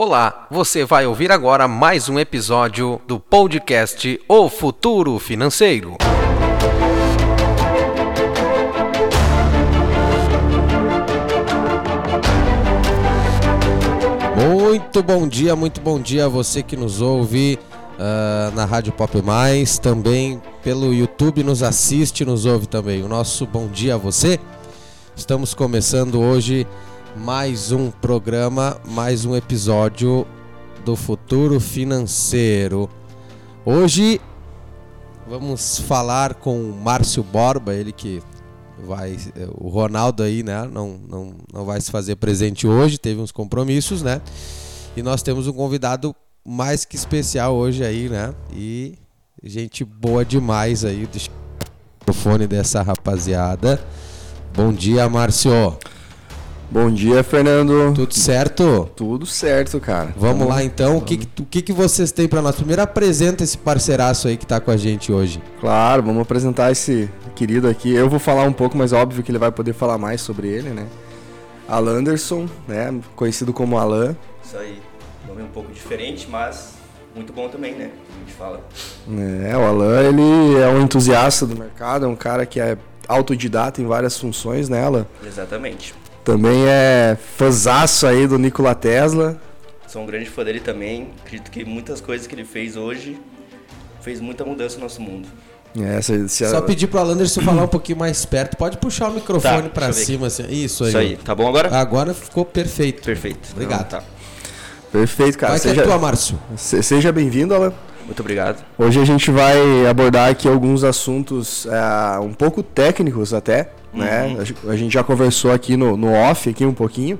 [0.00, 5.96] Olá, você vai ouvir agora mais um episódio do podcast O Futuro Financeiro.
[14.36, 17.58] Muito bom dia, muito bom dia a você que nos ouve
[17.94, 23.02] uh, na Rádio Pop Mais, também pelo YouTube nos assiste, nos ouve também.
[23.02, 24.38] O nosso bom dia a você.
[25.16, 26.68] Estamos começando hoje
[27.18, 30.26] mais um programa, mais um episódio
[30.84, 32.88] do Futuro Financeiro.
[33.64, 34.20] Hoje
[35.28, 38.22] vamos falar com o Márcio Borba, ele que
[38.86, 39.16] vai,
[39.56, 44.00] o Ronaldo aí, né, não, não, não vai se fazer presente hoje, teve uns compromissos,
[44.00, 44.22] né?
[44.96, 46.14] E nós temos um convidado
[46.46, 48.32] mais que especial hoje aí, né?
[48.52, 48.96] E
[49.42, 51.34] gente boa demais aí, deixa o
[52.00, 53.84] microfone dessa rapaziada.
[54.54, 55.76] Bom dia, Márcio.
[56.70, 57.94] Bom dia, Fernando.
[57.94, 58.90] Tudo certo?
[58.94, 60.12] Tudo certo, cara.
[60.14, 60.98] Vamos lá então.
[60.98, 62.56] O que, o que, que vocês têm para nós?
[62.56, 65.42] Primeiro apresenta esse parceiraço aí que tá com a gente hoje.
[65.62, 67.94] Claro, vamos apresentar esse querido aqui.
[67.94, 70.68] Eu vou falar um pouco, mas óbvio que ele vai poder falar mais sobre ele,
[70.68, 70.86] né?
[71.66, 73.00] Alan Anderson, né?
[73.16, 74.14] Conhecido como Alan.
[74.44, 74.78] Isso aí.
[75.26, 76.74] Nome um pouco diferente, mas
[77.14, 77.90] muito bom também, né?
[78.14, 78.60] A gente fala.
[79.42, 82.76] É, o Alan, ele é um entusiasta do mercado, é um cara que é
[83.08, 85.08] autodidata em várias funções nela.
[85.24, 85.94] Exatamente.
[86.28, 89.40] Também é fãzaço aí do Nikola Tesla.
[89.86, 91.08] Sou um grande fã dele também.
[91.24, 93.18] Acredito que muitas coisas que ele fez hoje
[94.02, 95.26] fez muita mudança no nosso mundo.
[95.80, 96.62] É, se, se Só a...
[96.62, 98.58] pedir pro Anderson falar um pouquinho mais perto.
[98.58, 100.26] Pode puxar o microfone tá, para cima.
[100.26, 100.42] Assim.
[100.50, 100.90] Isso aí.
[100.90, 101.16] Isso aí.
[101.16, 101.74] Tá bom agora?
[101.74, 103.02] Agora ficou perfeito.
[103.04, 103.48] Perfeito.
[103.52, 103.86] Obrigado.
[103.86, 104.06] Então, tá.
[104.92, 105.52] Perfeito, cara.
[105.52, 105.76] Vai seja...
[105.76, 106.38] que é tua, Márcio.
[106.58, 107.72] Seja bem-vindo, Alan.
[108.04, 108.62] Muito obrigado.
[108.76, 113.70] Hoje a gente vai abordar aqui alguns assuntos uh, um pouco técnicos até?
[113.92, 114.00] Uhum.
[114.00, 114.36] né?
[114.68, 117.18] A gente já conversou aqui no, no off aqui um pouquinho.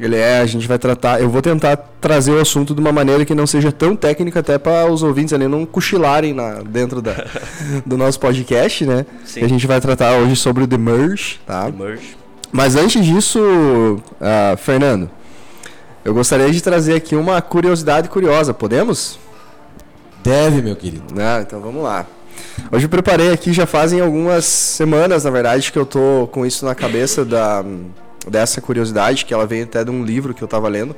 [0.00, 3.24] Ele é, a gente vai tratar, eu vou tentar trazer o assunto de uma maneira
[3.24, 7.24] que não seja tão técnica até para os ouvintes ali não cochilarem na, dentro da,
[7.86, 9.06] do nosso podcast, né?
[9.24, 9.44] Sim.
[9.44, 11.66] A gente vai tratar hoje sobre o The Merge, tá?
[11.66, 12.16] The Merge.
[12.50, 15.08] Mas antes disso, uh, Fernando,
[16.04, 19.20] eu gostaria de trazer aqui uma curiosidade curiosa, podemos?
[20.22, 21.14] Deve, meu querido.
[21.14, 22.06] Não, então vamos lá.
[22.70, 26.64] Hoje eu preparei aqui, já fazem algumas semanas, na verdade, que eu tô com isso
[26.64, 27.64] na cabeça da,
[28.28, 30.96] dessa curiosidade, que ela veio até de um livro que eu tava lendo,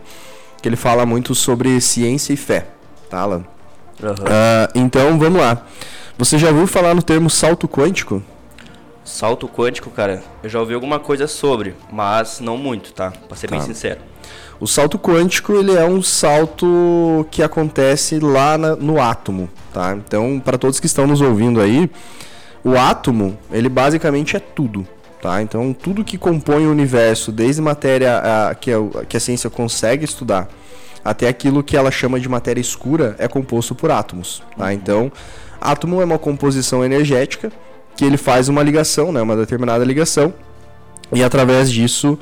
[0.62, 2.66] que ele fala muito sobre ciência e fé,
[3.10, 3.44] tá, Alan?
[4.02, 4.10] Uhum.
[4.10, 5.62] Uh, então, vamos lá.
[6.16, 8.22] Você já ouviu falar no termo salto quântico?
[9.04, 13.12] Salto quântico, cara, eu já ouvi alguma coisa sobre, mas não muito, tá?
[13.28, 13.56] Pra ser tá.
[13.56, 14.00] bem sincero.
[14.64, 19.94] O salto quântico ele é um salto que acontece lá na, no átomo, tá?
[19.94, 21.90] Então, para todos que estão nos ouvindo aí,
[22.64, 24.88] o átomo ele basicamente é tudo,
[25.20, 25.42] tá?
[25.42, 28.16] Então, tudo que compõe o universo, desde matéria
[28.48, 30.48] a, que, a, que a ciência consegue estudar,
[31.04, 34.72] até aquilo que ela chama de matéria escura, é composto por átomos, tá?
[34.72, 35.12] Então,
[35.60, 37.52] átomo é uma composição energética
[37.94, 39.20] que ele faz uma ligação, né?
[39.20, 40.32] Uma determinada ligação
[41.12, 42.18] e através disso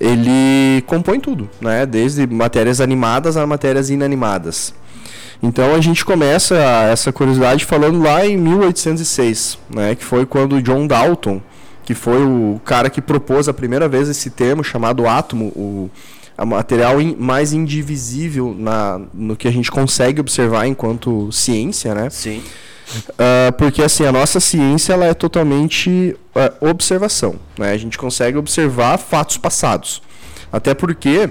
[0.00, 1.84] ele compõe tudo, né?
[1.84, 4.74] Desde matérias animadas a matérias inanimadas.
[5.42, 9.94] Então a gente começa essa curiosidade falando lá em 1806, né?
[9.94, 11.40] Que foi quando John Dalton,
[11.84, 15.90] que foi o cara que propôs a primeira vez esse termo chamado átomo, o
[16.46, 22.10] material in, mais indivisível na, no que a gente consegue observar enquanto ciência, né?
[22.10, 22.42] Sim.
[23.10, 27.72] Uh, porque assim a nossa ciência ela é totalmente uh, observação, né?
[27.72, 30.02] A gente consegue observar fatos passados,
[30.52, 31.30] até porque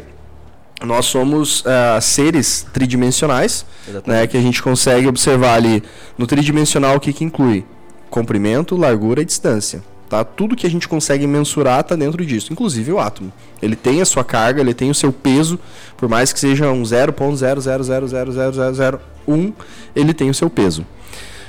[0.83, 3.65] nós somos uh, seres tridimensionais,
[4.05, 4.27] né?
[4.27, 5.83] Que a gente consegue observar ali
[6.17, 7.65] no tridimensional o que, que inclui
[8.09, 9.81] comprimento, largura e distância.
[10.09, 10.23] Tá?
[10.23, 13.33] Tudo que a gente consegue mensurar está dentro disso, inclusive o átomo.
[13.61, 15.59] Ele tem a sua carga, ele tem o seu peso,
[15.97, 19.53] por mais que seja um 0.00000001,
[19.93, 20.85] ele tem o seu peso.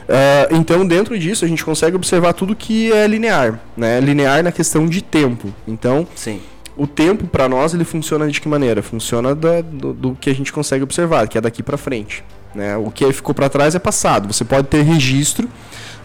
[0.08, 4.00] Uh, então, dentro disso, a gente consegue observar tudo que é linear, né?
[4.00, 5.52] Linear na questão de tempo.
[5.66, 6.40] Então, Sim.
[6.76, 8.82] o tempo para nós ele funciona de que maneira?
[8.82, 12.24] Funciona da, do, do, que a gente consegue observar, que é daqui para frente.
[12.54, 12.74] Né?
[12.78, 14.32] O que ficou para trás é passado.
[14.32, 15.46] Você pode ter registro,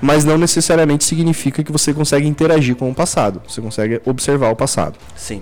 [0.01, 3.41] mas não necessariamente significa que você consegue interagir com o passado.
[3.47, 4.97] Você consegue observar o passado.
[5.15, 5.41] Sim.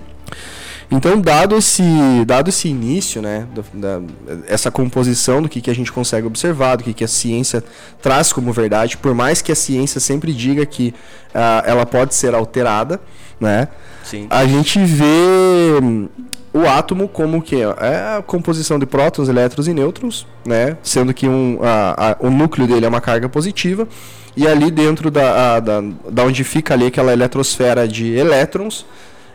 [0.90, 1.82] Então, dado esse,
[2.26, 4.02] dado esse início, né, da, da,
[4.46, 7.64] essa composição do que, que a gente consegue observar, do que, que a ciência
[8.00, 10.94] traz como verdade, por mais que a ciência sempre diga que
[11.34, 13.00] uh, ela pode ser alterada,
[13.40, 13.68] né,
[14.04, 14.26] Sim.
[14.30, 16.08] a gente vê hum,
[16.52, 21.26] o átomo como que é a composição de prótons, elétrons e nêutrons, né, sendo que
[21.26, 23.88] um, a, a, o núcleo dele é uma carga positiva
[24.36, 28.86] e ali dentro da, a, da, da onde fica ali aquela eletrosfera de elétrons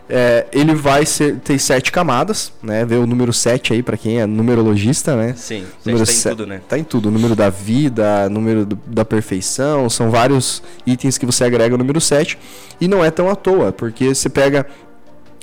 [0.10, 2.86] é, ele vai ser, ter sete camadas, né?
[2.86, 5.34] Vê o número 7 aí para quem é numerologista, né?
[5.36, 6.62] Sim, número tá em se- tudo, né?
[6.68, 7.10] Tá em tudo.
[7.10, 11.78] O número da vida, número do- da perfeição, são vários itens que você agrega o
[11.78, 12.38] número 7.
[12.80, 14.66] E não é tão à toa, porque você pega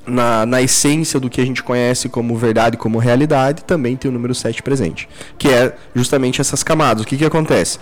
[0.06, 4.14] na, na essência do que a gente conhece como verdade, como realidade, também tem o
[4.14, 5.08] número 7 presente.
[5.38, 7.02] Que é justamente essas camadas.
[7.02, 7.78] O que, que acontece?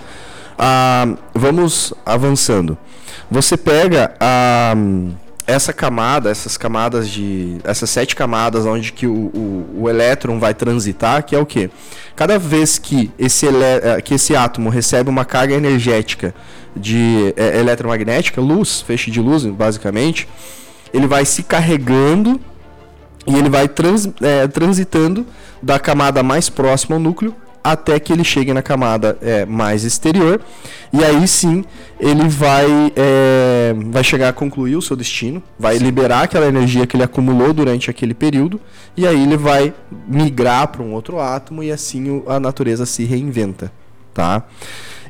[0.58, 2.76] Ah, vamos avançando.
[3.30, 4.74] Você pega a,
[5.46, 7.58] essa camada, essas camadas de.
[7.64, 11.70] essas sete camadas onde que o, o, o elétron vai transitar, que é o quê?
[12.14, 16.34] Cada vez que esse, ele, eh, que esse átomo recebe uma carga energética
[16.76, 20.28] de eh, eletromagnética, luz, feixe de luz, basicamente,
[20.92, 22.40] ele vai se carregando
[23.26, 25.26] e ele vai trans, eh, transitando
[25.62, 30.40] da camada mais próxima ao núcleo até que ele chegue na camada eh, mais exterior.
[30.92, 31.64] E aí sim
[32.02, 32.66] ele vai
[32.96, 37.52] eh, vai chegar a concluir o seu destino vai liberar aquela energia que ele acumulou
[37.52, 38.60] durante aquele período
[38.96, 39.72] e aí ele vai
[40.08, 43.70] migrar para um outro átomo e assim a natureza se reinventa
[44.12, 44.42] tá?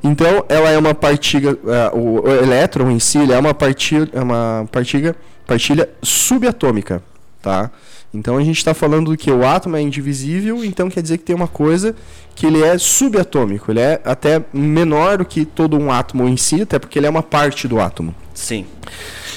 [0.04, 4.08] Então ela é uma partilha eh, o, o elétron em si ele é uma partilha
[4.12, 5.16] é uma partilha
[5.46, 7.02] partilha subatômica
[7.40, 7.70] tá
[8.14, 11.34] então a gente está falando que o átomo é indivisível, então quer dizer que tem
[11.34, 11.94] uma coisa
[12.34, 16.62] que ele é subatômico, ele é até menor do que todo um átomo em si,
[16.62, 18.14] até porque ele é uma parte do átomo.
[18.34, 18.66] Sim,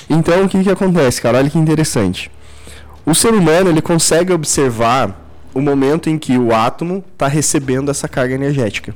[0.09, 1.37] Então o que, que acontece, cara?
[1.37, 2.31] Olha que interessante.
[3.05, 5.21] O ser humano ele consegue observar
[5.53, 8.93] o momento em que o átomo está recebendo essa carga energética.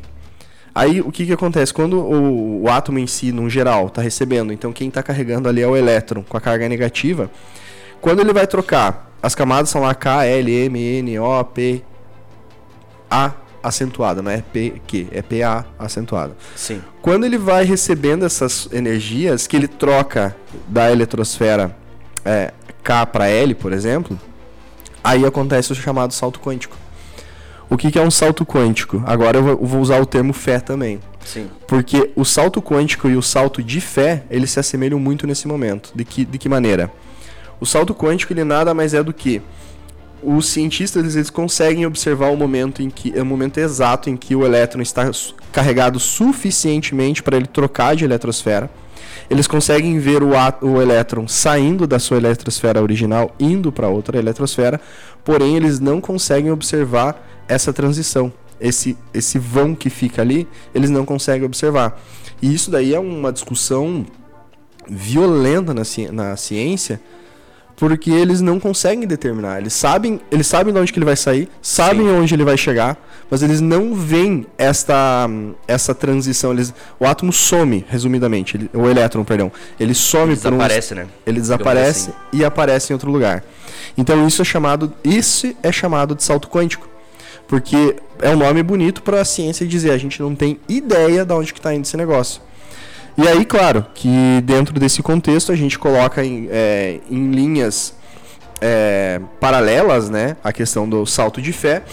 [0.76, 1.74] Aí o que, que acontece?
[1.74, 5.62] Quando o, o átomo em si, no geral, está recebendo, então quem está carregando ali
[5.62, 7.30] é o elétron com a carga negativa,
[8.02, 11.84] quando ele vai trocar, as camadas são lá K, L, M, N, O, P,
[13.10, 16.36] A acentuada, não é P, Q, é PA acentuada.
[16.56, 20.36] sim, Quando ele vai recebendo essas energias, que ele troca
[20.68, 21.76] da eletrosfera
[22.24, 24.18] é, K para L, por exemplo,
[25.04, 26.78] aí acontece o chamado salto quântico.
[27.70, 29.04] O que, que é um salto quântico?
[29.06, 31.00] Agora eu vou usar o termo fé também.
[31.24, 35.48] sim, Porque o salto quântico e o salto de fé, eles se assemelham muito nesse
[35.48, 35.92] momento.
[35.94, 36.92] De que, de que maneira?
[37.60, 39.42] O salto quântico, ele nada mais é do que
[40.22, 44.46] os cientistas eles, conseguem observar o momento em que o momento exato em que o
[44.46, 45.10] elétron está
[45.52, 48.70] carregado suficientemente para ele trocar de eletrosfera.
[49.30, 54.82] Eles conseguem ver o, o elétron saindo da sua eletrosfera original, indo para outra eletrosfera,
[55.24, 58.32] porém eles não conseguem observar essa transição.
[58.60, 62.02] Esse, esse vão que fica ali, eles não conseguem observar.
[62.42, 64.06] E isso daí é uma discussão
[64.88, 67.00] violenta na, ci- na ciência,
[67.80, 69.60] porque eles não conseguem determinar.
[69.60, 72.12] Eles sabem, eles sabem de onde que ele vai sair, sabem Sim.
[72.12, 72.98] onde ele vai chegar,
[73.32, 75.30] mas eles não veem esta
[75.68, 76.52] essa transição.
[76.52, 79.50] Eles, o átomo some, resumidamente, ele- o elétron, perdão,
[79.80, 81.08] ele some por um desaparece, né?
[81.26, 82.20] ele desaparece assim.
[82.34, 83.44] e aparece em outro lugar.
[83.98, 86.88] Então isso é chamado, isso é chamado de salto quântico,
[87.48, 91.34] porque é um nome bonito para a ciência dizer a gente não tem ideia de
[91.34, 92.42] onde que está indo esse negócio.
[93.18, 97.94] E aí, claro, que dentro desse contexto a gente coloca em, é, em linhas
[98.62, 101.84] é, paralelas, né, a questão do salto de fé,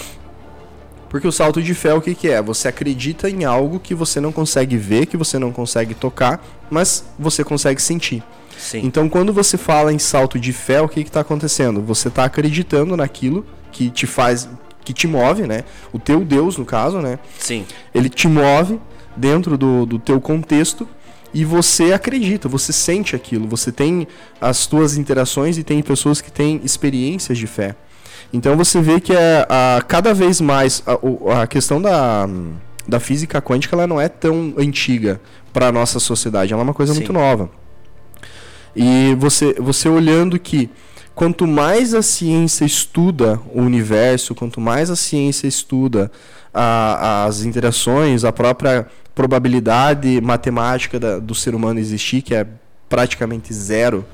[1.08, 2.42] porque o salto de fé o que, que é?
[2.42, 7.04] Você acredita em algo que você não consegue ver, que você não consegue tocar, mas
[7.18, 8.22] você consegue sentir.
[8.58, 11.82] Sim, Então, quando você fala em salto de fé, o que está acontecendo?
[11.82, 14.48] Você está acreditando naquilo que te faz,
[14.84, 15.64] que te move, né?
[15.92, 17.18] O teu Deus, no caso, né?
[17.38, 18.80] sim, Ele te move
[19.16, 20.88] dentro do, do teu contexto
[21.38, 24.08] e você acredita, você sente aquilo, você tem
[24.40, 27.76] as tuas interações e tem pessoas que têm experiências de fé.
[28.32, 32.26] Então você vê que é, a, cada vez mais a, a questão da,
[32.88, 35.20] da física quântica ela não é tão antiga
[35.52, 37.00] para a nossa sociedade, ela é uma coisa Sim.
[37.00, 37.50] muito nova.
[38.74, 40.70] E você, você olhando que
[41.14, 46.10] quanto mais a ciência estuda o universo, quanto mais a ciência estuda
[46.52, 48.86] a- as interações, a própria
[49.16, 52.46] probabilidade matemática da- do ser humano existir, que é
[52.88, 54.04] praticamente zero,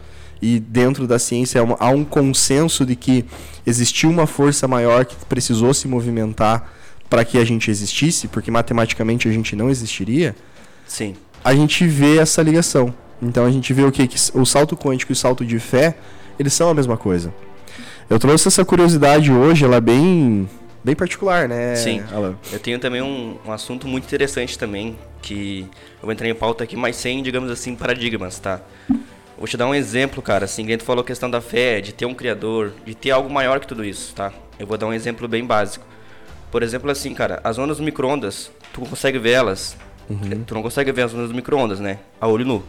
[0.41, 3.25] e dentro da ciência é uma- há um consenso de que
[3.67, 6.73] existiu uma força maior que precisou se movimentar
[7.11, 10.35] para que a gente existisse, porque matematicamente a gente não existiria
[10.87, 12.95] sim, a gente vê essa ligação.
[13.21, 14.07] Então a gente vê o que?
[14.07, 15.97] Que o salto quântico e o salto de fé,
[16.39, 17.33] eles são a mesma coisa.
[18.09, 20.49] Eu trouxe essa curiosidade hoje, ela é bem,
[20.83, 21.75] bem particular, né?
[21.77, 22.03] Sim.
[22.13, 22.37] Alan?
[22.53, 26.65] Eu tenho também um, um assunto muito interessante também, que eu vou entrar em pauta
[26.65, 28.61] aqui, mas sem, digamos assim, paradigmas, tá?
[29.39, 32.07] Vou te dar um exemplo, cara, assim, gente falou a questão da fé, de ter
[32.07, 34.33] um criador, de ter algo maior que tudo isso, tá?
[34.59, 35.85] Eu vou dar um exemplo bem básico.
[36.51, 39.77] Por exemplo, assim, cara, as ondas do micro-ondas, tu consegue ver elas,
[40.47, 41.99] tu não consegue ver as ondas do micro-ondas, né?
[42.21, 42.63] A olho nu.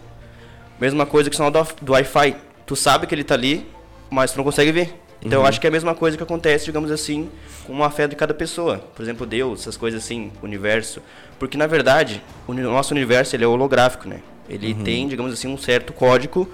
[0.80, 3.68] Mesma coisa que o sinal do, do Wi-Fi, tu sabe que ele tá ali,
[4.10, 5.03] mas tu não consegue ver.
[5.24, 7.30] Então eu acho que é a mesma coisa que acontece, digamos assim,
[7.66, 8.80] com uma fé de cada pessoa.
[8.94, 11.02] Por exemplo, Deus, essas coisas assim, universo.
[11.40, 14.20] Porque na verdade, o nosso universo ele é holográfico, né?
[14.50, 16.50] Ele tem, digamos assim, um certo código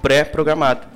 [0.00, 0.86] pré-programado.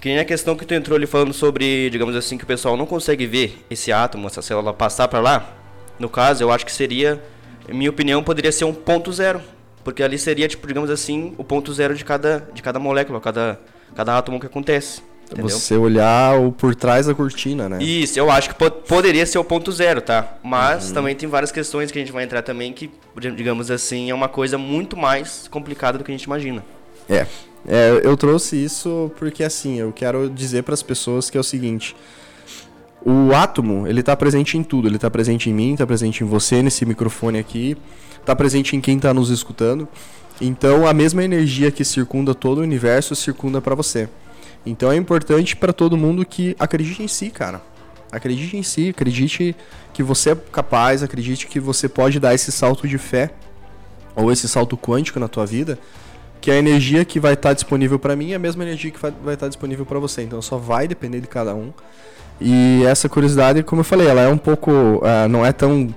[0.00, 2.76] Que nem a questão que tu entrou ali falando sobre, digamos assim, que o pessoal
[2.76, 5.52] não consegue ver esse átomo, essa célula passar para lá.
[5.98, 7.22] No caso, eu acho que seria,
[7.68, 9.40] em minha opinião, poderia ser um ponto zero.
[9.82, 13.58] Porque ali seria, tipo, digamos assim, o ponto zero de cada, de cada molécula, cada,
[13.94, 15.02] cada átomo que acontece.
[15.26, 15.48] Entendeu?
[15.48, 17.82] Você olhar o por trás da cortina, né?
[17.82, 20.36] Isso, eu acho que po- poderia ser o ponto zero, tá?
[20.42, 22.90] Mas também tem várias questões que a gente vai entrar também que,
[23.34, 26.64] digamos assim, é uma coisa muito mais complicada do que a gente imagina.
[27.08, 27.26] É.
[27.66, 31.44] É, eu trouxe isso porque assim, eu quero dizer para as pessoas que é o
[31.44, 31.96] seguinte:
[33.04, 36.26] o átomo, ele tá presente em tudo, ele tá presente em mim, tá presente em
[36.26, 37.76] você nesse microfone aqui,
[38.24, 39.88] tá presente em quem tá nos escutando.
[40.40, 44.08] Então, a mesma energia que circunda todo o universo circunda para você.
[44.64, 47.60] Então, é importante para todo mundo que acredite em si, cara.
[48.10, 49.56] Acredite em si, acredite
[49.92, 53.30] que você é capaz, acredite que você pode dar esse salto de fé
[54.14, 55.78] ou esse salto quântico na tua vida,
[56.40, 59.34] que a energia que vai estar disponível para mim é a mesma energia que vai
[59.34, 60.22] estar disponível para você.
[60.22, 61.72] Então só vai depender de cada um.
[62.40, 65.94] E essa curiosidade, como eu falei, ela é um pouco, ah, não é tão,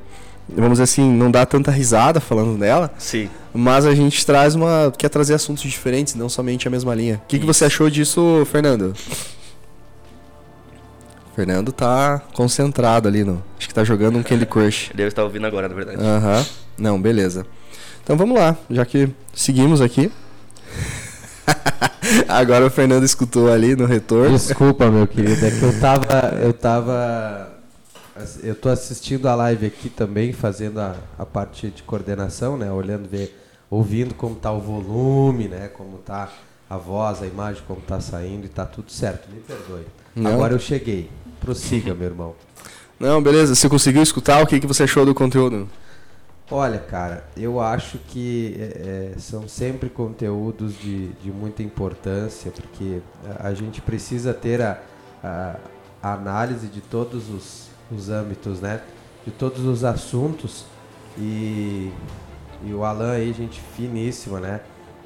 [0.49, 3.29] vamos dizer assim, não dá tanta risada falando dela, Sim.
[3.53, 7.21] mas a gente traz uma, quer trazer assuntos diferentes, não somente a mesma linha.
[7.23, 8.93] O que, que você achou disso, Fernando?
[11.35, 14.91] Fernando tá concentrado ali no, acho que tá jogando um Candy Crush.
[14.95, 16.01] Deve estar ouvindo agora, na verdade.
[16.01, 16.45] Aham.
[16.77, 17.45] Não, beleza.
[18.03, 20.11] Então vamos lá, já que seguimos aqui.
[22.27, 24.37] Agora o Fernando escutou ali no retorno.
[24.37, 26.37] Desculpa, meu querido, é que eu tava.
[26.41, 27.56] Eu tava.
[28.43, 32.71] Eu tô assistindo a live aqui também, fazendo a, a parte de coordenação, né?
[32.71, 33.37] Olhando, ver,
[33.69, 35.67] ouvindo como tá o volume, né?
[35.69, 36.31] Como tá
[36.69, 39.29] a voz, a imagem, como tá saindo e tá tudo certo.
[39.31, 39.85] Me perdoe.
[40.15, 40.33] Não.
[40.33, 41.09] Agora eu cheguei.
[41.39, 42.35] Prossiga, meu irmão.
[42.99, 43.55] Não, beleza.
[43.55, 44.43] Você conseguiu escutar?
[44.43, 45.69] O que, que você achou do conteúdo?
[46.49, 53.01] Olha, cara, eu acho que é, é, são sempre conteúdos de, de muita importância, porque
[53.37, 54.79] a, a gente precisa ter a,
[55.21, 55.55] a,
[56.01, 58.81] a análise de todos os, os âmbitos, né?
[59.25, 60.65] De todos os assuntos.
[61.17, 61.91] E,
[62.63, 64.61] e o Alan aí, gente finíssima, né?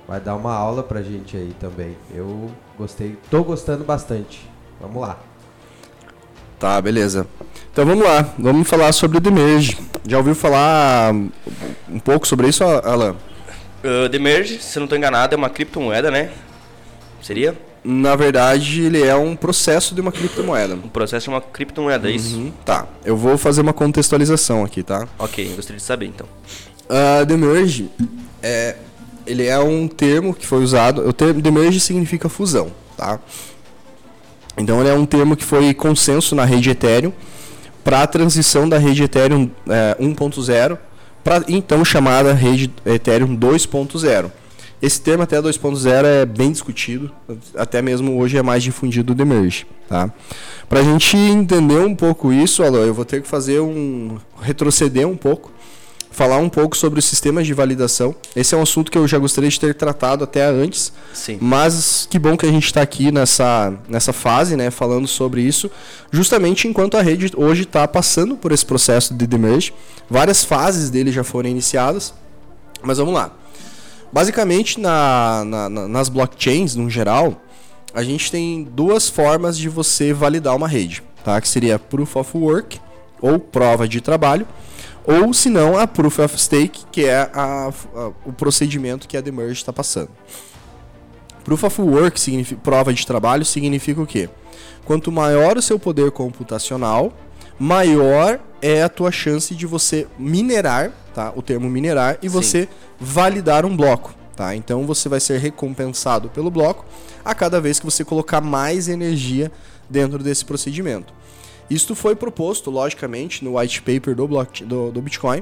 [0.07, 1.95] Vai dar uma aula pra gente aí também.
[2.13, 4.47] Eu gostei, tô gostando bastante.
[4.79, 5.17] Vamos lá.
[6.59, 7.25] Tá, beleza.
[7.71, 8.33] Então vamos lá.
[8.37, 9.77] Vamos falar sobre o Demerge.
[10.07, 11.13] Já ouviu falar
[11.89, 13.15] um pouco sobre isso, Alan?
[13.83, 16.31] Uh, The Merge, se eu não estou enganado, é uma criptomoeda, né?
[17.21, 17.55] Seria?
[17.83, 20.75] Na verdade, ele é um processo de uma criptomoeda.
[20.75, 22.35] Um processo de uma criptomoeda, é isso?
[22.37, 22.87] Uhum, Tá.
[23.03, 25.07] Eu vou fazer uma contextualização aqui, tá?
[25.17, 26.27] Ok, gostaria de saber então.
[26.87, 27.89] Uh, demerge
[28.43, 28.75] é,
[29.25, 31.07] ele é um termo que foi usado.
[31.07, 33.19] O termo demerge significa fusão, tá?
[34.57, 37.11] Então ele é um termo que foi consenso na rede Ethereum
[37.83, 40.77] para a transição da rede Ethereum é, 1.0
[41.23, 44.31] para então chamada rede Ethereum 2.0.
[44.81, 47.11] Esse termo até 2.0 é bem discutido,
[47.55, 50.11] até mesmo hoje é mais difundido o demerge, tá?
[50.67, 55.07] Para a gente entender um pouco isso, Alô, eu vou ter que fazer um retroceder
[55.07, 55.51] um pouco
[56.11, 58.13] falar um pouco sobre os sistemas de validação.
[58.35, 61.37] Esse é um assunto que eu já gostaria de ter tratado até antes, Sim.
[61.41, 65.71] mas que bom que a gente está aqui nessa, nessa fase, né, falando sobre isso,
[66.11, 69.73] justamente enquanto a rede hoje está passando por esse processo de demerge.
[70.09, 72.13] Várias fases dele já foram iniciadas,
[72.83, 73.31] mas vamos lá.
[74.11, 77.41] Basicamente, na, na, na, nas blockchains, no geral,
[77.93, 81.39] a gente tem duas formas de você validar uma rede, tá?
[81.39, 82.79] que seria Proof of Work,
[83.21, 84.45] ou prova de trabalho,
[85.05, 89.21] ou se não a Proof of Stake, que é a, a, o procedimento que a
[89.21, 90.09] Demerge está passando.
[91.43, 94.29] Proof of Work, significa, prova de trabalho, significa o quê?
[94.85, 97.13] Quanto maior o seu poder computacional,
[97.57, 101.33] maior é a tua chance de você minerar, tá?
[101.35, 102.33] O termo minerar e Sim.
[102.33, 104.55] você validar um bloco, tá?
[104.55, 106.85] Então você vai ser recompensado pelo bloco
[107.25, 109.51] a cada vez que você colocar mais energia
[109.89, 111.13] dentro desse procedimento.
[111.69, 115.41] Isto foi proposto, logicamente, no white paper do, blockchain, do, do Bitcoin,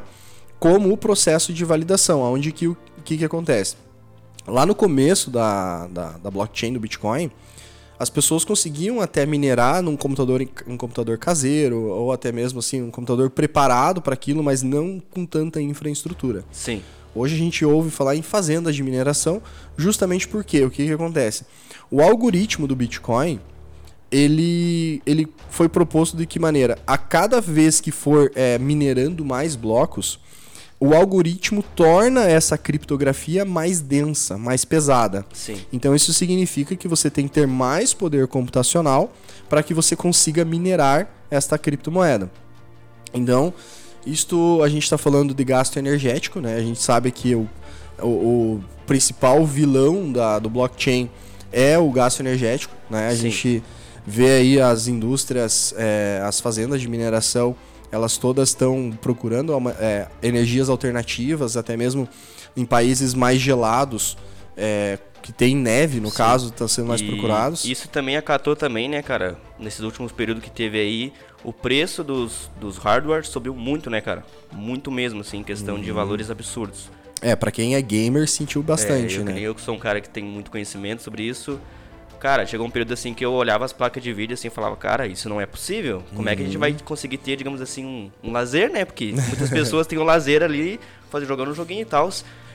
[0.59, 3.75] como o processo de validação, onde que o que, que acontece?
[4.45, 7.31] Lá no começo da, da, da blockchain do Bitcoin,
[7.99, 12.89] as pessoas conseguiam até minerar num computador, um computador caseiro, ou até mesmo assim, um
[12.89, 16.45] computador preparado para aquilo, mas não com tanta infraestrutura.
[16.49, 16.81] Sim.
[17.13, 19.41] Hoje a gente ouve falar em fazendas de mineração,
[19.75, 21.43] justamente porque o que, que acontece?
[21.91, 23.41] O algoritmo do Bitcoin
[24.11, 26.77] ele, ele foi proposto de que maneira?
[26.87, 30.19] A cada vez que for é, minerando mais blocos,
[30.79, 35.25] o algoritmo torna essa criptografia mais densa, mais pesada.
[35.33, 35.57] Sim.
[35.73, 39.11] Então isso significa que você tem que ter mais poder computacional
[39.49, 42.31] para que você consiga minerar esta criptomoeda.
[43.13, 43.53] Então,
[44.05, 46.55] isto a gente está falando de gasto energético, né?
[46.55, 47.49] A gente sabe que o,
[48.01, 51.09] o, o principal vilão da, do blockchain
[51.51, 53.07] é o gasto energético, né?
[53.07, 53.17] A Sim.
[53.17, 53.63] gente
[54.05, 57.55] vê aí as indústrias, é, as fazendas de mineração,
[57.91, 62.07] elas todas estão procurando é, energias alternativas, até mesmo
[62.55, 64.17] em países mais gelados,
[64.55, 66.17] é, que tem neve, no Sim.
[66.17, 67.65] caso, estão sendo mais E procurados.
[67.65, 69.37] Isso também acatou também, né, cara?
[69.59, 74.23] Nesses últimos períodos que teve aí, o preço dos, dos hardware subiu muito, né, cara?
[74.51, 75.81] Muito mesmo, assim, em questão Uhum.
[75.81, 76.89] de valores absurdos.
[77.21, 79.39] É, pra quem é gamer, sentiu bastante, é, eu, né?
[79.39, 81.59] eu que sou um cara que tem muito conhecimento sobre isso.
[82.19, 84.75] Cara, chegou um período assim que eu olhava as placas de vídeo assim e falava,
[84.75, 86.03] cara, isso não é possível.
[86.15, 86.59] Como é que a gente Uhum.
[86.59, 88.83] vai conseguir ter, digamos assim, um, um lazer, né?
[88.85, 92.09] Porque muitas pessoas têm um lazer ali, fazer, jogando um joguinho e tal.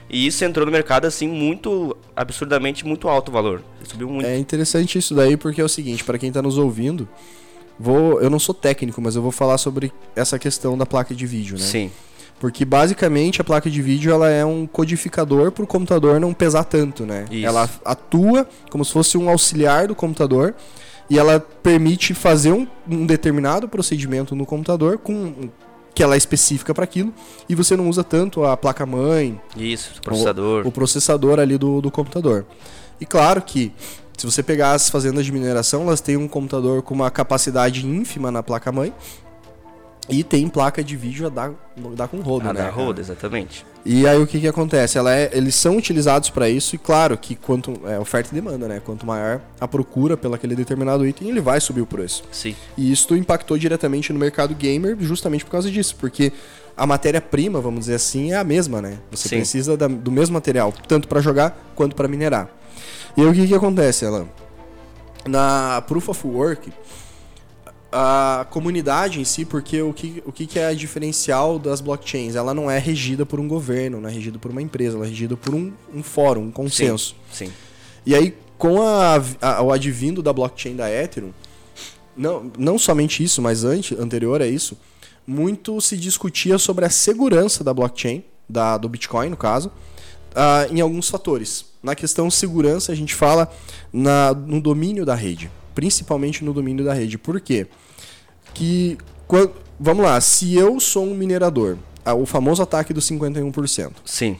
[0.07, 3.63] E isso entrou no mercado assim muito absurdamente muito alto o valor.
[3.83, 4.27] Subiu muito.
[4.27, 7.09] É interessante isso daí porque é o seguinte, pra quem tá nos ouvindo,
[7.79, 11.25] vou, eu não sou técnico, mas eu vou falar sobre essa questão da placa de
[11.25, 11.63] vídeo, né?
[11.63, 11.91] Sim.
[12.39, 16.65] Porque basicamente a placa de vídeo ela é um codificador para o computador não pesar
[16.65, 17.25] tanto, né?
[17.31, 17.45] Isso.
[17.45, 20.53] Ela atua como se fosse um auxiliar do computador
[21.09, 25.49] e ela permite fazer um, um determinado procedimento no computador com
[25.93, 27.13] que ela é específica para aquilo
[27.47, 30.67] e você não usa tanto a placa mãe, Isso, processador.
[30.67, 32.45] o processador ali do, do computador.
[32.99, 33.71] E claro que
[34.17, 38.31] se você pegar as fazendas de mineração, elas têm um computador com uma capacidade ínfima
[38.31, 38.93] na placa mãe.
[40.07, 41.51] E tem placa de vídeo a dar,
[41.95, 42.59] dar com roda, Ah, né?
[42.59, 42.75] da cara?
[42.75, 43.65] roda, exatamente.
[43.83, 44.99] E aí o que que acontece?
[44.99, 48.67] Ela é- eles são utilizados para isso e claro que quanto é oferta e demanda,
[48.67, 48.79] né?
[48.85, 52.23] Quanto maior a procura pelo aquele determinado item, ele vai subir o preço.
[52.31, 52.55] Sim.
[52.77, 56.31] E isso impactou diretamente no mercado gamer justamente por causa disso, porque
[56.77, 58.99] a matéria-prima, vamos dizer assim, é a mesma, né?
[59.09, 59.37] Você Sim.
[59.37, 62.47] precisa da- do mesmo material, tanto para jogar quanto para minerar.
[63.17, 64.27] E aí o que que acontece, Alan?
[65.27, 66.71] Na Proof of Work,
[67.97, 72.35] a comunidade em si, porque o que, o que é diferencial das blockchains?
[72.35, 75.09] Ela não é regida por um governo, não é regida por uma empresa, ela é
[75.09, 77.15] regida por um, um fórum, um consenso.
[77.31, 77.49] Sim.
[78.05, 81.31] E aí, com a, a- o advindo da blockchain da Ethereum,
[82.17, 84.77] não, não somente isso, mas antes, anterior a isso,
[85.25, 89.71] muito se discutia sobre a segurança da blockchain, da, do Bitcoin no caso,
[90.35, 91.65] ah, em alguns fatores.
[91.81, 93.49] Na questão segurança, a gente fala
[93.93, 97.17] na, no domínio da rede, principalmente no domínio da rede.
[97.17, 97.67] Por quê?
[98.55, 101.77] Que, quan- vamos lá, se eu sou um minerador,
[102.17, 103.91] o famoso ataque dos 51%.
[104.03, 104.37] Sim.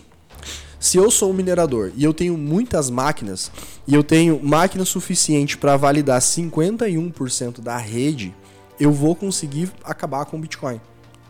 [0.80, 3.51] Se eu sou um minerador e eu tenho muitas máquinas
[3.88, 8.34] e eu tenho máquina suficiente para validar 51% da rede,
[8.80, 10.80] eu vou conseguir acabar com o Bitcoin.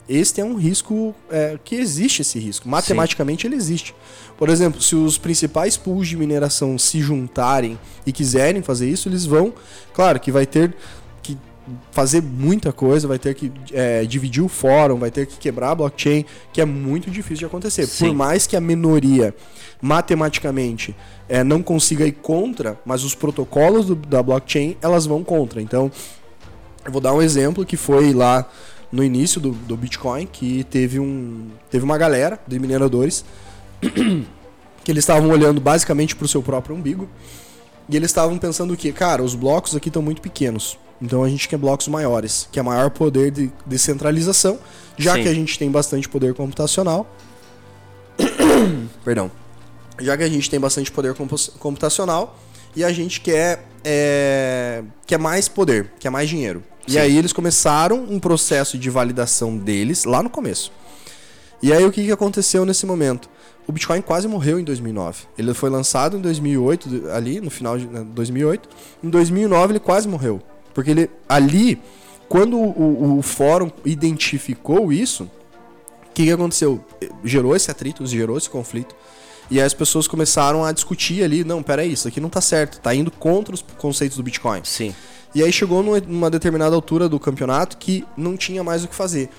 [0.08, 2.68] Este é um risco é, que existe esse risco.
[2.70, 3.96] Matematicamente ele existe.
[4.38, 9.26] Por exemplo, se os principais pools de mineração se juntarem e quiserem fazer isso, eles
[9.26, 9.54] vão.
[9.94, 10.76] Claro que vai ter
[11.92, 15.76] fazer muita coisa, vai ter que é, dividir o fórum, vai ter que quebrar a
[15.76, 17.88] blockchain, que é muito difícil de acontecer.
[17.88, 18.08] Sim.
[18.08, 19.34] Por mais que a minoria
[19.82, 20.96] matematicamente
[21.28, 25.62] é, não consiga ir contra, mas os protocolos do- da blockchain elas vão contra.
[25.62, 25.92] Então,
[26.86, 28.48] eu vou dar um exemplo que foi lá
[28.92, 33.26] no início do, do Bitcoin, que teve, um, teve uma galera de mineradores
[33.82, 37.10] que eles estavam olhando basicamente para o seu próprio umbigo
[37.90, 40.78] e eles estavam pensando que, cara, os blocos aqui estão muito pequenos.
[41.02, 44.58] Então a gente quer blocos maiores, que é maior poder de descentralização,
[44.98, 45.24] já Sim.
[45.24, 47.06] que a gente tem bastante poder computacional.
[49.04, 49.30] Perdão.
[50.00, 52.38] Já que a gente tem bastante poder compu- computacional
[52.76, 56.64] e a gente quer, é, quer mais poder, quer mais dinheiro.
[56.88, 57.00] E Sim.
[57.00, 60.72] aí eles começaram um processo de validação deles lá no começo.
[61.62, 63.30] E aí o que, que aconteceu nesse momento?
[63.68, 65.24] O Bitcoin quase morreu em 2009.
[65.38, 68.70] Ele foi lançado em 2008, de- ali no final de né, 2008.
[69.04, 70.42] Em 2009 ele quase morreu.
[70.76, 71.82] Porque ele ali,
[72.30, 76.84] quando o, o- o fórum identificou isso, o que, que aconteceu?
[77.24, 78.96] Gerou esse atrito, gerou esse conflito.
[79.50, 82.80] E aí as pessoas começaram a discutir ali, não, peraí, isso aqui não tá certo,
[82.80, 84.62] tá indo contra os conceitos do Bitcoin.
[84.64, 84.94] Sim.
[85.34, 89.30] E aí chegou numa- determinada altura do campeonato que não tinha mais o que fazer.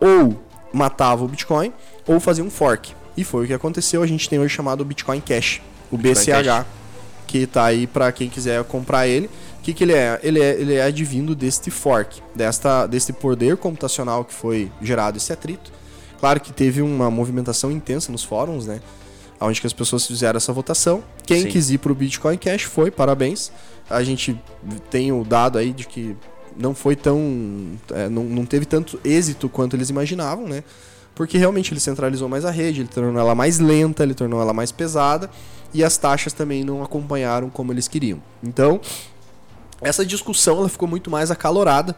[0.00, 0.40] Ou
[0.72, 1.72] matava o Bitcoin,
[2.06, 2.92] ou fazia um fork.
[3.16, 4.02] E foi o que aconteceu.
[4.02, 6.66] A gente tem hoje chamado Bitcoin Cash, o Bitcoin BCH, Cash.
[7.26, 9.28] que tá aí para quem quiser comprar ele.
[9.62, 10.18] O que, que ele é?
[10.24, 15.32] Ele é, ele é advindo deste fork, desta, deste poder computacional que foi gerado esse
[15.32, 15.70] atrito.
[16.18, 18.80] Claro que teve uma movimentação intensa nos fóruns, né?
[19.40, 21.04] Onde que as pessoas fizeram essa votação.
[21.24, 21.48] Quem Sim.
[21.48, 23.52] quis ir pro Bitcoin Cash foi, parabéns.
[23.88, 24.36] A gente
[24.90, 26.16] tem o dado aí de que
[26.56, 27.20] não foi tão.
[27.92, 30.64] é, não, não teve tanto êxito quanto eles imaginavam, né?
[31.14, 34.52] Porque realmente ele centralizou mais a rede, ele tornou ela mais lenta, ele tornou ela
[34.52, 35.30] mais pesada
[35.72, 38.20] e as taxas também não acompanharam como eles queriam.
[38.42, 38.80] Então,
[39.82, 41.94] essa discussão ela ficou muito mais acalorada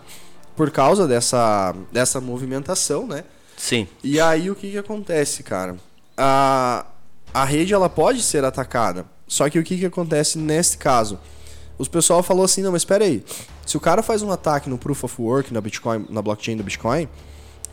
[0.56, 3.24] por causa dessa, dessa movimentação, né?
[3.56, 3.86] Sim.
[4.02, 5.76] E aí o que, que acontece, cara?
[6.16, 6.86] A,
[7.32, 9.06] a rede ela pode ser atacada.
[9.26, 11.18] Só que o que, que acontece nesse caso?
[11.78, 13.24] Os pessoal falou assim, não, mas espera aí.
[13.66, 16.62] Se o cara faz um ataque no Proof of Work, na Bitcoin, na blockchain do
[16.62, 17.08] Bitcoin,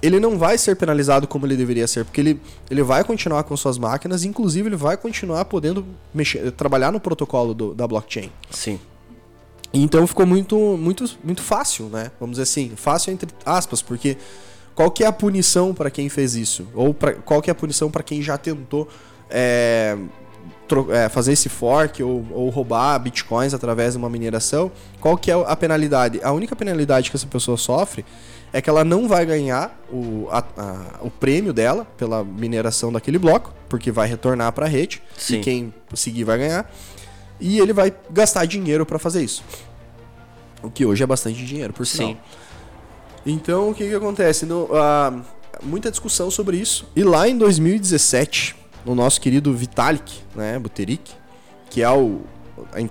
[0.02, 3.56] ele não vai ser penalizado como ele deveria ser, porque ele, ele vai continuar com
[3.56, 8.32] suas máquinas, inclusive ele vai continuar podendo mexer, trabalhar no protocolo do, da blockchain.
[8.50, 8.80] Sim.
[9.74, 12.12] Então ficou muito, muito, muito fácil, né?
[12.20, 14.18] Vamos dizer assim, fácil entre aspas, porque
[14.76, 16.68] qual que é a punição para quem fez isso?
[16.74, 18.88] Ou pra, qual que é a punição para quem já tentou
[19.30, 19.98] é,
[20.90, 24.72] é, fazer esse fork ou, ou roubar bitcoins através de uma mineração?
[25.00, 26.20] Qual que é a penalidade?
[26.24, 28.04] A única penalidade que essa pessoa sofre
[28.54, 33.18] é que ela não vai ganhar o, a- a- o prêmio dela pela mineração daquele
[33.18, 35.38] bloco, porque vai retornar para a rede Sim.
[35.38, 36.70] e quem seguir vai ganhar.
[37.42, 39.44] E ele vai gastar dinheiro para fazer isso.
[40.64, 42.10] O que hoje é bastante dinheiro, por sinal.
[42.12, 42.18] Sim.
[43.26, 44.46] Então, o que que acontece?
[44.46, 45.14] No, ah,
[45.64, 46.88] muita discussão sobre isso.
[46.96, 51.12] E lá em 2017, o nosso querido Vitalik, né, Buterik,
[51.70, 52.22] que é o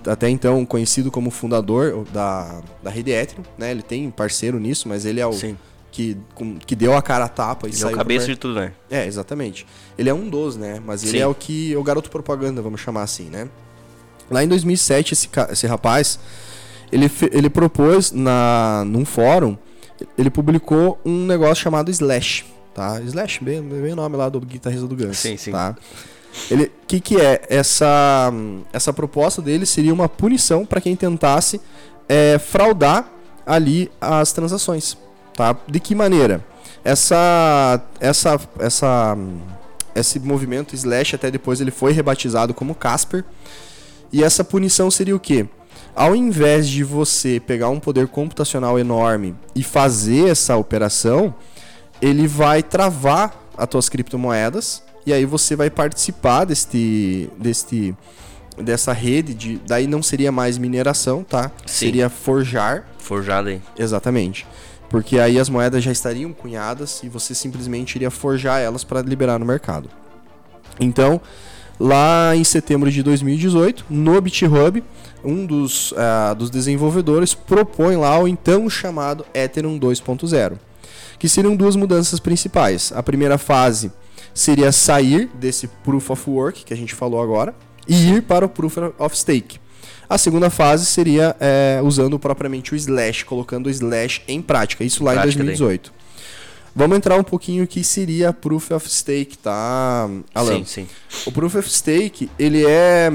[0.05, 3.71] até então conhecido como fundador da, da rede Ethereum, né?
[3.71, 5.57] Ele tem parceiro nisso, mas ele é o Sim.
[5.91, 8.25] que, com- que deu a cara a tapa e Ele é saiu o pro cabeça
[8.27, 8.73] de tudo, né?
[8.89, 9.65] é, exatamente.
[9.97, 10.81] Ele é um dos, né?
[10.85, 11.19] Mas ele Sim.
[11.19, 11.75] é o que.
[11.77, 13.47] O garoto propaganda, vamos chamar assim, né?
[14.31, 16.17] Lá em 2007, esse, esse rapaz,
[16.91, 19.57] ele, ele propôs na, num fórum,
[20.17, 22.99] ele publicou um negócio chamado Slash, tá?
[23.01, 25.51] Slash, bem, bem o nome lá do guitarrista do Guns, Sim, sim.
[25.51, 25.75] tá?
[26.49, 27.41] Ele, que que é?
[27.49, 28.31] Essa,
[28.71, 31.59] essa proposta dele seria uma punição para quem tentasse
[32.07, 33.11] é, fraudar
[33.45, 34.97] ali as transações,
[35.35, 35.55] tá?
[35.67, 36.43] De que maneira?
[36.83, 39.17] Essa, essa, essa,
[39.93, 43.23] esse movimento Slash até depois ele foi rebatizado como Casper.
[44.11, 45.47] E essa punição seria o quê?
[45.95, 51.33] Ao invés de você pegar um poder computacional enorme e fazer essa operação,
[52.01, 57.95] ele vai travar as tuas criptomoedas e aí você vai participar deste, deste
[58.57, 61.51] dessa rede de daí não seria mais mineração, tá?
[61.65, 61.85] Sim.
[61.85, 63.61] Seria forjar Forjado aí.
[63.77, 64.47] Exatamente.
[64.89, 69.39] Porque aí as moedas já estariam cunhadas e você simplesmente iria forjar elas para liberar
[69.39, 69.89] no mercado.
[70.79, 71.19] Então,
[71.81, 74.83] lá em setembro de 2018, no BitHub,
[75.23, 80.57] um dos, ah, dos desenvolvedores propõe lá o então chamado Ethereum 2.0,
[81.17, 82.93] que seriam duas mudanças principais.
[82.95, 83.91] A primeira fase
[84.33, 87.53] seria sair desse Proof of Work que a gente falou agora
[87.87, 89.59] e ir para o Proof of Stake.
[90.07, 94.83] A segunda fase seria é, usando propriamente o Slash, colocando o Slash em prática.
[94.83, 95.93] Isso lá Prática em 2018.
[96.75, 100.59] Vamos entrar um pouquinho o que seria Proof of Stake, tá, Alan?
[100.59, 100.87] Sim, sim.
[101.25, 103.11] O Proof of Stake, ele é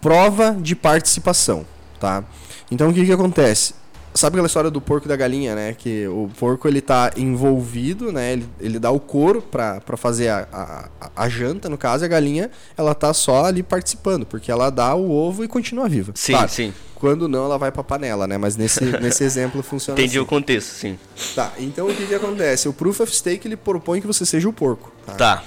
[0.00, 1.64] prova de participação,
[2.00, 2.24] tá?
[2.70, 3.74] Então o que que acontece?
[4.18, 5.74] Sabe aquela história do porco e da galinha, né?
[5.78, 8.32] Que o porco ele tá envolvido, né?
[8.32, 12.06] Ele, ele dá o couro pra, pra fazer a, a, a- janta, no caso, e
[12.06, 16.10] a galinha ela tá só ali participando, porque ela dá o ovo e continua viva.
[16.16, 16.74] Sim, sim.
[16.96, 18.36] Quando não, ela vai pra panela, né?
[18.36, 20.24] Mas nesse, nesse exemplo funciona Entendi assim.
[20.24, 20.98] o contexto, sim.
[21.36, 22.68] Tá, então o que que acontece?
[22.68, 25.14] O Proof of Stake ele propõe que você seja o porco, tá?
[25.14, 25.44] Tá.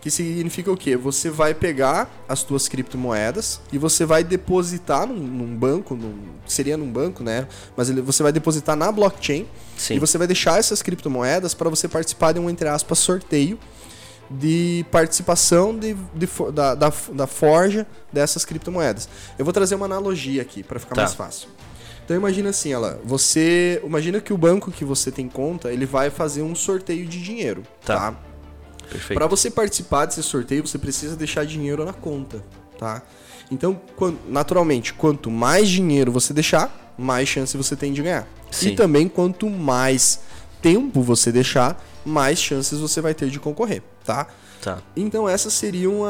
[0.00, 0.96] Que significa o quê?
[0.96, 6.76] Você vai pegar as tuas criptomoedas e você vai depositar num, num banco, num- seria
[6.76, 7.46] num banco, né?
[7.76, 9.96] Mas ele- você vai depositar na blockchain Sim.
[9.96, 13.58] e você vai deixar essas criptomoedas para você participar de um, entre aspas, sorteio
[14.30, 19.08] de participação de, de da, da, da forja dessas criptomoedas.
[19.38, 21.02] Eu vou trazer uma analogia aqui para ficar Tá.
[21.02, 21.48] mais fácil.
[22.04, 26.10] Então imagina assim, ela, você, imagina que o banco que você tem conta, ele vai
[26.10, 28.12] fazer um sorteio de dinheiro, Tá.
[28.12, 28.16] tá?
[29.14, 32.44] Para você participar desse sorteio, você precisa deixar dinheiro na conta,
[32.78, 33.02] tá?
[33.50, 33.80] Então,
[34.28, 38.26] naturalmente, quanto mais dinheiro você deixar, mais chance você tem de ganhar.
[38.50, 38.68] Sim.
[38.68, 40.20] E também, quanto mais
[40.62, 44.26] tempo você deixar, mais chances você vai ter de concorrer, tá?
[44.60, 44.78] Tá.
[44.94, 46.08] Então essas seriam a,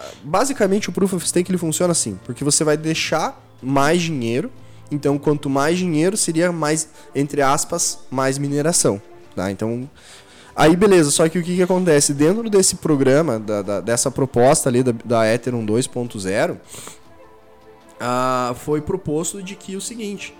[0.00, 4.50] a- basicamente o proof of stake ele funciona assim, porque você vai deixar mais dinheiro.
[4.90, 9.00] Então quanto mais dinheiro seria mais entre aspas mais mineração,
[9.36, 9.48] tá?
[9.50, 9.88] Então
[10.54, 11.10] aí beleza.
[11.10, 14.92] Só que o que, que acontece dentro desse programa da, da- dessa proposta ali da,
[15.04, 16.56] da Ethereum 2.0
[18.00, 20.34] ah, foi proposto de que o seguinte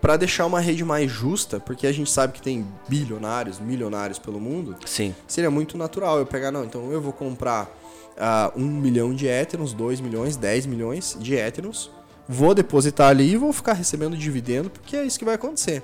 [0.00, 4.38] para deixar uma rede mais justa, porque a gente sabe que tem bilionários, milionários pelo
[4.38, 5.14] mundo, Sim.
[5.26, 7.74] seria muito natural eu pegar, não, então eu vou comprar
[8.18, 11.90] ah, um milhão de Ethereums, 2 milhões, 10 milhões de Ethereums,
[12.28, 15.82] vou depositar ali e vou ficar recebendo dividendo, porque é isso que vai acontecer.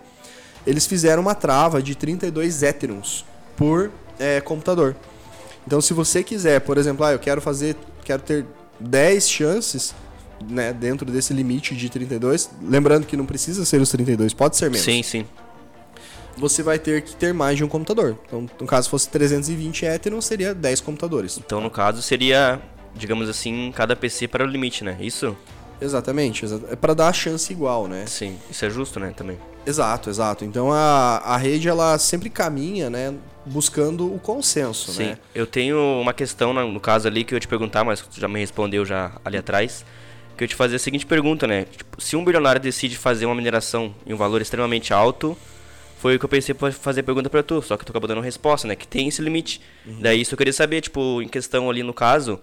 [0.66, 3.24] Eles fizeram uma trava de 32 Ethereums
[3.60, 4.96] por é, computador.
[5.66, 8.46] Então, se você quiser, por exemplo, ah, eu quero fazer, quero ter
[8.80, 9.94] 10 chances
[10.48, 14.70] né, dentro desse limite de 32, lembrando que não precisa ser os 32, pode ser
[14.70, 14.80] menos.
[14.80, 15.26] Sim, sim.
[16.38, 18.18] Você vai ter que ter mais de um computador.
[18.26, 21.36] Então, no caso fosse 320 Ethereum, seria 10 computadores.
[21.36, 22.58] Então, no caso, seria,
[22.94, 24.96] digamos assim, cada PC para o limite, né?
[24.98, 25.36] Isso?
[25.78, 28.04] Exatamente, exa é para dar a chance igual, né?
[28.06, 29.38] Sim, isso é justo, né, também.
[29.66, 30.44] Exato, exato.
[30.44, 35.04] Então a, a rede ela sempre caminha, né, buscando o consenso, Sim.
[35.04, 35.18] né?
[35.34, 38.28] Eu tenho uma questão no caso ali que eu ia te perguntar, mas tu já
[38.28, 39.84] me respondeu já ali atrás.
[40.36, 41.64] Que eu te fazer a seguinte pergunta, né?
[41.64, 45.36] Tipo, se um bilionário decide fazer uma mineração em um valor extremamente alto,
[45.98, 48.08] foi o que eu pensei pra fazer a pergunta pra tu, só que tu acabou
[48.08, 48.74] dando resposta, né?
[48.74, 49.60] Que tem esse limite.
[49.84, 52.40] Daí isso eu queria saber, tipo, em questão ali no caso,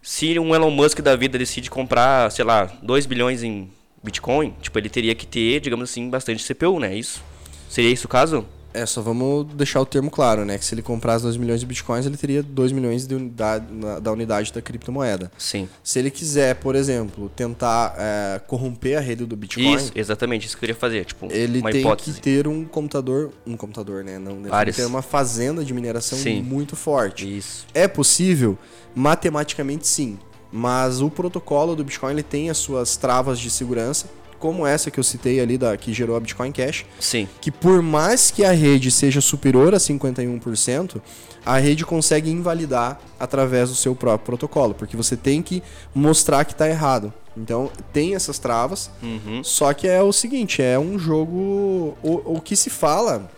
[0.00, 3.70] se um Elon Musk da vida decide comprar, sei lá, 2 bilhões em
[4.02, 6.96] Bitcoin, tipo, ele teria que ter, digamos assim, bastante CPU, né?
[6.96, 7.22] Isso?
[7.68, 8.46] Seria isso o caso?
[8.76, 10.58] É, só vamos deixar o termo claro, né?
[10.58, 13.98] Que se ele comprasse 2 milhões de bitcoins, ele teria 2 milhões de unidade, na-
[13.98, 15.30] da unidade da criptomoeda.
[15.38, 15.68] Sim.
[15.82, 20.56] Se ele quiser, por exemplo, tentar é, corromper a rede do Bitcoin, Isso, exatamente, isso
[20.56, 22.12] que eu queria fazer, tipo, ele tem hipótese.
[22.12, 24.18] que ter um computador, um computador, né?
[24.18, 26.42] Não, ele tem que ter uma fazenda de mineração Sim.
[26.42, 27.36] muito forte.
[27.38, 27.66] Isso.
[27.72, 28.58] É possível?
[28.94, 30.18] Matematicamente sim.
[30.52, 34.06] Mas o protocolo do Bitcoin ele tem as suas travas de segurança,
[34.38, 37.28] como essa que eu citei ali, da, que gerou a Bitcoin Cash, Sim.
[37.40, 41.00] que por mais que a rede seja superior a 51%,
[41.44, 45.62] a rede consegue invalidar através do seu próprio protocolo, porque você tem que
[45.94, 47.12] mostrar que está errado.
[47.36, 49.44] Então tem essas travas, Uhum.
[49.44, 51.96] só que é o seguinte, é um jogo.
[52.02, 53.30] O, o que se fala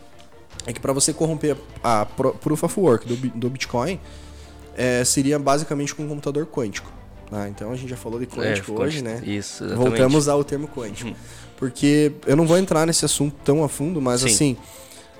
[0.66, 3.98] é que para você corromper a pro- Proof of Work do, do Bitcoin
[4.76, 6.90] é, seria basicamente com um computador quântico.
[7.30, 7.48] Tá?
[7.48, 9.22] então a gente já falou de quântico É, hoje, né?
[9.24, 9.72] Isso, exatamente.
[9.72, 9.90] Uhum.
[9.90, 11.12] Voltamos ao termo quântico.
[11.56, 14.26] Porque eu não vou entrar nesse assunto tão a fundo, mas Sim.
[14.26, 14.56] assim,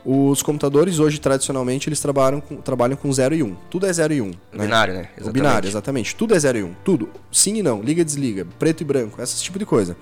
[0.05, 3.47] os computadores hoje, tradicionalmente, eles trabalham com, trabalham com 0 e 1.
[3.47, 3.57] Um.
[3.68, 4.25] Tudo é 0 e 1.
[4.25, 5.09] Um, O binário, né?
[5.21, 6.14] o binário, exatamente.
[6.14, 6.66] Tudo é 0 e 1.
[6.66, 6.75] Um.
[6.85, 7.11] Tudo.
[7.31, 7.83] Sim e não.
[7.83, 8.47] Liga e desliga.
[8.59, 9.21] Preto e branco.
[9.21, 9.97] Esse tipo de coisa.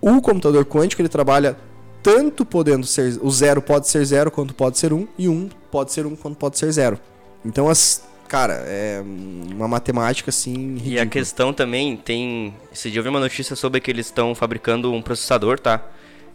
[0.00, 1.56] O computador quântico, ele trabalha
[2.02, 3.18] tanto podendo ser...
[3.22, 5.06] O zero pode ser zero quanto pode ser um.
[5.18, 6.98] E um pode ser um quanto pode ser zero.
[7.44, 8.02] Então, as...
[8.28, 11.06] Cara, é uma matemática, assim, E a ridícula.
[11.06, 12.52] questão também tem.
[12.72, 15.80] Esse dia eu vi uma notícia sobre que eles estão fabricando um processador, tá?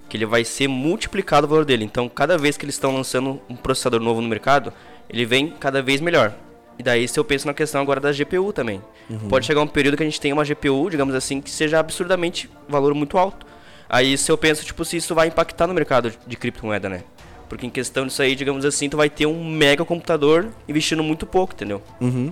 [0.07, 1.83] Que ele vai ser multiplicado o valor dele.
[1.83, 4.71] Então, cada vez que eles estão lançando um processador novo no mercado,
[5.09, 6.33] ele vem cada vez melhor.
[6.79, 8.81] E daí, se eu penso na questão agora da GPU também.
[9.29, 12.49] Pode chegar um período que a gente tenha uma GPU, digamos assim, que seja absurdamente
[12.69, 13.45] valor muito alto.
[13.89, 17.03] Aí, se eu penso, tipo, se isso vai impactar no mercado de criptomoeda, né?
[17.51, 21.25] Porque em questão disso aí, digamos assim, tu vai ter um mega computador investindo muito
[21.25, 21.81] pouco, entendeu?
[21.99, 22.31] Uhum.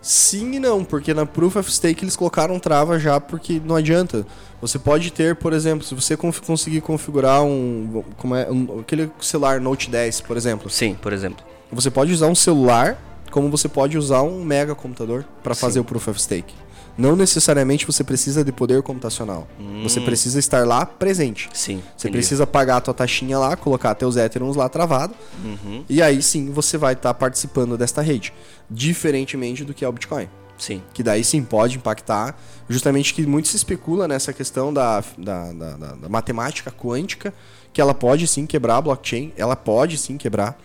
[0.00, 4.26] Sim e não, porque na Proof of Stake eles colocaram trava já, porque não adianta.
[4.58, 9.60] Você pode ter, por exemplo, se você conseguir configurar um, como é, um- aquele celular
[9.60, 11.44] Note 10, por exemplo, Sim, por exemplo.
[11.70, 12.96] você pode usar um celular
[13.30, 16.54] como você pode usar um mega computador para fazer o Proof of Stake.
[16.98, 19.46] Não necessariamente você precisa de poder computacional.
[19.84, 21.48] Você precisa estar lá presente.
[21.54, 21.80] Sim.
[21.96, 22.18] Você entendi.
[22.18, 25.84] precisa pagar a tua taxinha lá, colocar teus Ethereums lá travado, Uhum.
[25.88, 28.32] e aí sim você vai estar participando desta rede.
[28.68, 30.28] Diferentemente do que é o Bitcoin.
[30.58, 30.82] Sim.
[30.92, 32.36] Que daí sim pode impactar.
[32.68, 37.32] Justamente que muito se especula nessa questão da, da, da- da- da matemática quântica,
[37.72, 40.58] que ela pode sim quebrar a blockchain, ela pode sim quebrar,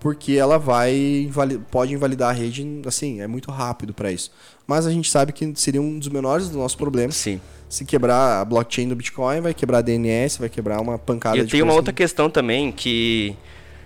[0.00, 1.30] porque ela vai
[1.70, 4.30] pode invalidar a rede, assim, é muito rápido para isso.
[4.66, 7.16] Mas a gente sabe que seria um dos menores dos nossos problemas.
[7.16, 7.40] Sim.
[7.68, 11.40] Se quebrar a blockchain do Bitcoin, vai quebrar a DNS, vai quebrar uma pancada E
[11.40, 13.34] eu de tenho uma outra questão também que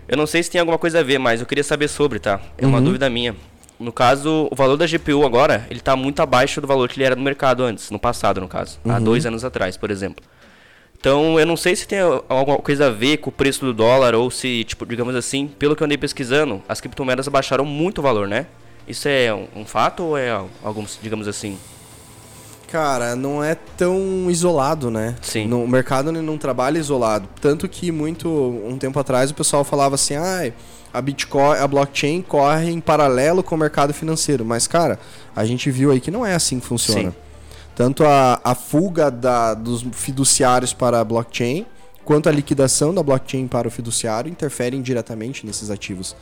[0.09, 2.41] eu não sei se tem alguma coisa a ver, mas eu queria saber sobre, tá?
[2.59, 2.85] É uma Uhum.
[2.85, 3.35] dúvida minha.
[3.81, 7.05] No caso, o valor da GPU agora, ele tá muito abaixo do valor que ele
[7.05, 8.79] era no mercado antes, no passado, no caso.
[8.85, 9.05] Há Uhum.
[9.05, 10.25] dois anos atrás, por exemplo.
[11.03, 14.15] Então, eu não sei se tem alguma coisa a ver com o preço do dólar
[14.15, 18.03] ou se, tipo, digamos assim, pelo que eu andei pesquisando, as criptomoedas abaixaram muito o
[18.03, 18.47] valor, né?
[18.87, 20.31] Isso é um, um fato ou é
[20.63, 21.59] algum, digamos assim?
[22.69, 25.17] Cara, não é tão isolado, né?
[25.23, 25.49] Sim.
[25.49, 27.29] No, o mercado não trabalha isolado.
[27.41, 28.29] Tanto que muito
[28.65, 30.53] um tempo atrás o pessoal falava assim: "Ah,
[30.95, 34.45] a Bitcoin, a blockchain corre em paralelo com o mercado financeiro".
[34.45, 35.01] Mas cara,
[35.35, 37.11] a gente viu aí que não é assim que funciona.
[37.11, 37.17] Sim.
[37.75, 41.65] Tanto a, a fuga da, dos fiduciários para a blockchain,
[42.05, 46.15] quanto a liquidação da blockchain para o fiduciário interferem diretamente nesses ativos.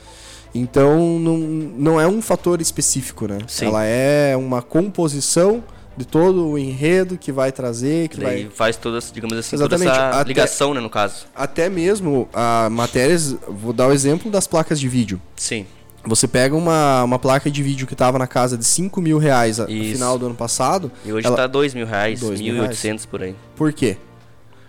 [0.54, 3.38] Então não, não é um fator específico, né?
[3.46, 3.66] Sim.
[3.66, 5.62] Ela é uma composição
[5.96, 9.56] de todo o enredo que vai trazer, que Daí vai faz toda, essa, digamos assim,
[9.56, 11.26] Exatamente, toda essa até- ligação, né, no caso.
[11.34, 15.20] até mesmo a matérias, vou dar o exemplo das placas de vídeo.
[15.36, 15.66] Sim.
[16.04, 19.58] Você pega uma, uma placa de vídeo que estava na casa de 5 mil reais
[19.58, 20.90] no final do ano passado.
[21.04, 23.34] E hoje ela- tá dois mil reais, Dois mil mil e oitocentos por aí.
[23.54, 23.96] Por quê?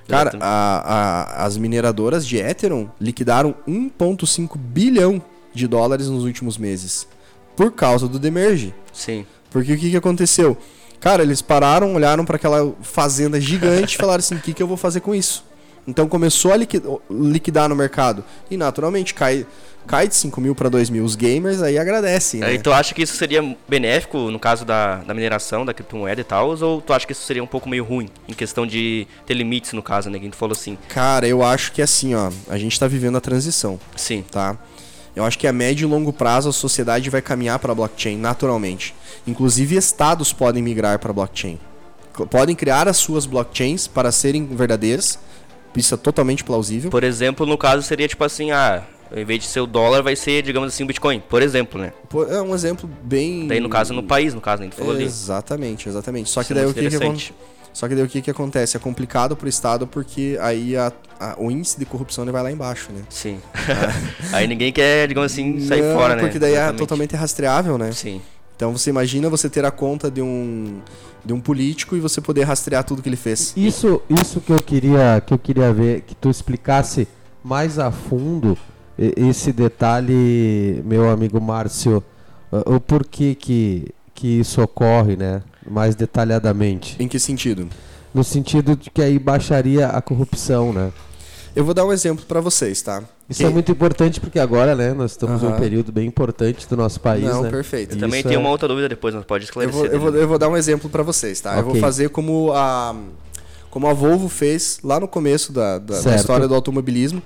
[0.09, 5.21] Cara, a- a- as mineradoras de Ethereum liquidaram 1,5 bilhão
[5.53, 7.07] de dólares nos últimos meses.
[7.55, 8.73] Por causa do Demerge.
[8.91, 9.25] Sim.
[9.49, 10.57] Porque o que, que aconteceu?
[10.99, 14.67] Cara, eles pararam, olharam para aquela fazenda gigante e falaram assim: o que, que eu
[14.67, 15.45] vou fazer com isso?
[15.87, 18.23] Então começou a liqui- liquidar no mercado.
[18.49, 19.45] E naturalmente cai,
[19.87, 21.03] cai de 5 mil para 2 mil.
[21.03, 22.39] Os gamers aí agradecem.
[22.39, 22.47] Né?
[22.47, 26.23] Aí tu acha que isso seria benéfico no caso da, da mineração, da criptomoeda e
[26.23, 29.33] tal, ou tu acha que isso seria um pouco meio ruim, em questão de ter
[29.33, 30.19] limites no caso, né?
[30.19, 30.77] Que tu falou assim.
[30.87, 33.79] Cara, eu acho que assim, ó, a gente tá vivendo a transição.
[33.95, 34.23] Sim.
[34.29, 34.57] tá?
[35.15, 38.95] Eu acho que a médio e longo prazo a sociedade vai caminhar para blockchain naturalmente.
[39.27, 41.59] Inclusive estados podem migrar para blockchain.
[42.29, 45.19] Podem criar as suas blockchains para serem verdadeiras.
[45.75, 46.89] Isso é totalmente plausível.
[46.89, 48.83] Por exemplo, no caso seria tipo assim, ah,
[49.15, 51.91] em vez de ser o dólar, vai ser, digamos assim, o Bitcoin, por exemplo, né?
[52.29, 54.69] É um exemplo bem Daí no caso no país, no caso, né?
[54.69, 55.03] Tu falou ali.
[55.03, 56.29] Exatamente, exatamente.
[56.29, 57.33] Só que é daí o que, que acon- interessante.
[57.73, 58.75] Só que daí o que, que acontece?
[58.75, 62.51] É complicado pro estado porque aí a- a- o índice de corrupção ele vai lá
[62.51, 63.01] embaixo, né?
[63.09, 63.39] Sim.
[64.33, 66.21] Aí ninguém quer, digamos assim, sair Não, fora, né?
[66.21, 66.79] Porque daí é Exatamente.
[66.79, 67.91] totalmente rastreável, né?
[67.93, 68.21] Sim.
[68.57, 70.79] Então você imagina você ter a conta de um
[71.23, 73.53] de um político e você poder rastrear tudo que ele fez.
[73.55, 77.07] Isso, isso que eu queria que eu queria ver que tu explicasse
[77.43, 78.57] mais a fundo
[79.17, 82.03] esse detalhe, meu amigo Márcio,
[82.65, 85.41] o porquê que que isso ocorre, né?
[85.67, 87.67] Mais detalhadamente, Em que sentido?
[88.13, 90.91] no sentido de que aí baixaria a corrupção, né?
[91.55, 93.03] Eu vou dar um exemplo pra vocês, tá?
[93.27, 96.67] Isso Que- é muito importante porque agora, né, nós estamos em um período bem importante
[96.67, 97.49] do nosso país, Não, né?
[97.49, 97.95] perfeito.
[97.95, 99.75] Eu também tenho é- uma outra dúvida depois, mas pode Eu esclarecer.
[99.81, 101.57] vou, eu, vou, eu vou dar um exemplo pra vocês, tá?
[101.57, 102.95] Eu vou fazer como a
[103.69, 107.21] como a Volvo fez lá no começo da, da- da história do automobilismo,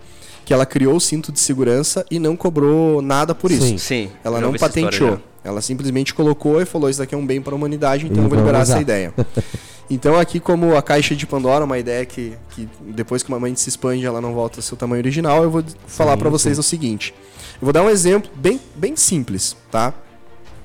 [0.46, 3.66] que ela criou o cinto de segurança e não cobrou nada por isso.
[3.68, 3.78] Sim.
[3.78, 4.12] Sim.
[4.24, 5.20] Ela já não história patenteou.
[5.44, 8.30] Ela simplesmente colocou e falou: Isso daqui é um bem para a humanidade, então eu
[8.30, 8.82] vou liberar vamos essa usar.
[8.82, 9.14] ideia.
[9.90, 13.60] então, aqui, como a caixa de Pandora, uma ideia que, que depois que uma mente
[13.60, 16.64] se expande, ela não volta ao seu tamanho original, eu vou falar para vocês o
[16.64, 17.14] seguinte:
[17.62, 19.94] Eu vou dar um exemplo bem, bem simples, tá?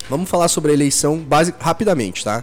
[0.08, 2.42] Vamos falar sobre a eleição base, rapidamente, tá?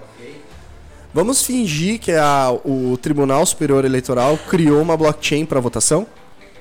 [1.14, 6.06] Vamos fingir que a- o Tribunal Superior Eleitoral criou uma blockchain para votação.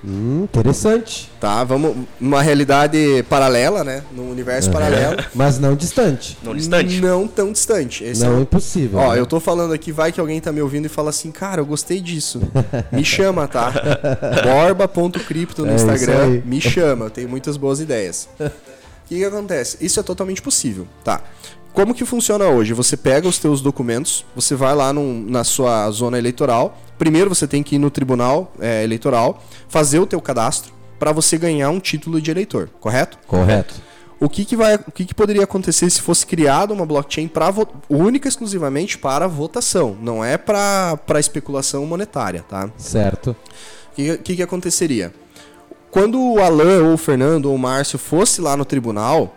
[0.08, 1.28] Hum, interessante.
[1.40, 4.04] Tá, vamos numa realidade paralela, né?
[4.12, 5.16] Num universo paralelo.
[5.34, 6.38] Mas não distante.
[6.42, 7.00] Não distante.
[7.00, 8.04] Não tão distante.
[8.04, 8.98] Esse é não o- impossível.
[9.00, 9.18] Ó, né?
[9.18, 11.66] eu tô falando aqui, vai que alguém tá me ouvindo e fala assim, cara, eu
[11.66, 12.40] gostei disso.
[12.92, 13.72] Me chama, tá?
[14.44, 18.28] Borba.cripto no É Instagram, me chama, eu tenho muitas boas ideias.
[18.38, 19.76] O que, que acontece?
[19.80, 21.20] Isso é totalmente possível, tá?
[21.76, 22.72] Como que funciona hoje?
[22.72, 26.78] Você pega os teus documentos, você vai lá num- na sua zona eleitoral.
[26.98, 31.36] Primeiro você tem que ir no tribunal é, eleitoral, fazer o teu cadastro para você
[31.36, 33.18] ganhar um título de eleitor, correto?
[33.26, 33.74] Correto.
[34.18, 37.68] O que, que, vai, o que, que poderia acontecer se fosse criada uma blockchain vo-
[37.90, 39.94] única e exclusivamente para votação?
[40.00, 42.70] Não é para especulação monetária, tá?
[42.78, 43.36] Certo.
[43.92, 45.12] O que, que, que aconteceria?
[45.90, 49.36] Quando o Alan, ou o Fernando, ou o Márcio fosse lá no tribunal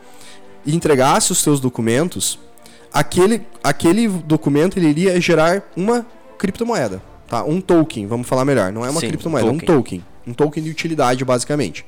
[0.66, 2.38] e entregasse os seus documentos,
[2.94, 6.06] aquele, aquele documento ele iria gerar uma
[6.38, 7.44] criptomoeda, tá?
[7.44, 8.72] Um token, vamos falar melhor.
[8.72, 9.76] Não é uma Sim, criptomoeda, é um token.
[9.76, 10.06] token.
[10.28, 11.86] Um token de utilidade, basicamente.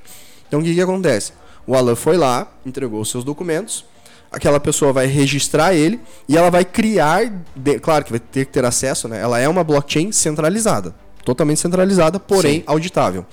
[0.47, 1.33] Então o que, que acontece?
[1.65, 3.85] O Alan foi lá, entregou os seus documentos,
[4.31, 8.51] aquela pessoa vai registrar ele e ela vai criar, de- claro que vai ter que
[8.51, 9.19] ter acesso, né?
[9.21, 12.63] Ela é uma blockchain centralizada, totalmente centralizada, porém Sim.
[12.65, 13.25] auditável.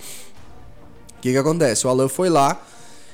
[1.17, 1.87] O que, que acontece?
[1.87, 2.61] O Alan foi lá,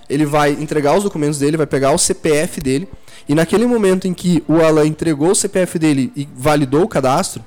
[0.09, 2.89] ele vai entregar os documentos dele, vai pegar o CPF dele,
[3.29, 7.43] e naquele momento em que o Alan entregou o CPF dele e validou o cadastro,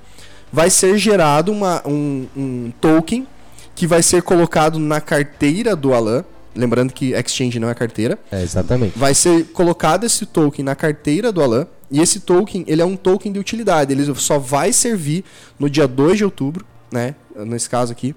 [0.51, 3.27] vai ser gerado uma- um, um token
[3.75, 6.25] que vai ser colocado na carteira do Alan.
[6.55, 8.17] Lembrando que exchange não é carteira.
[8.31, 8.97] É, exatamente.
[8.97, 11.67] Vai ser colocado esse token na carteira do Alan.
[11.91, 13.93] E esse token, ele é um token de utilidade.
[13.93, 15.23] Ele só vai servir
[15.59, 17.13] no dia 2 de outubro, né?
[17.35, 18.15] Nesse caso aqui.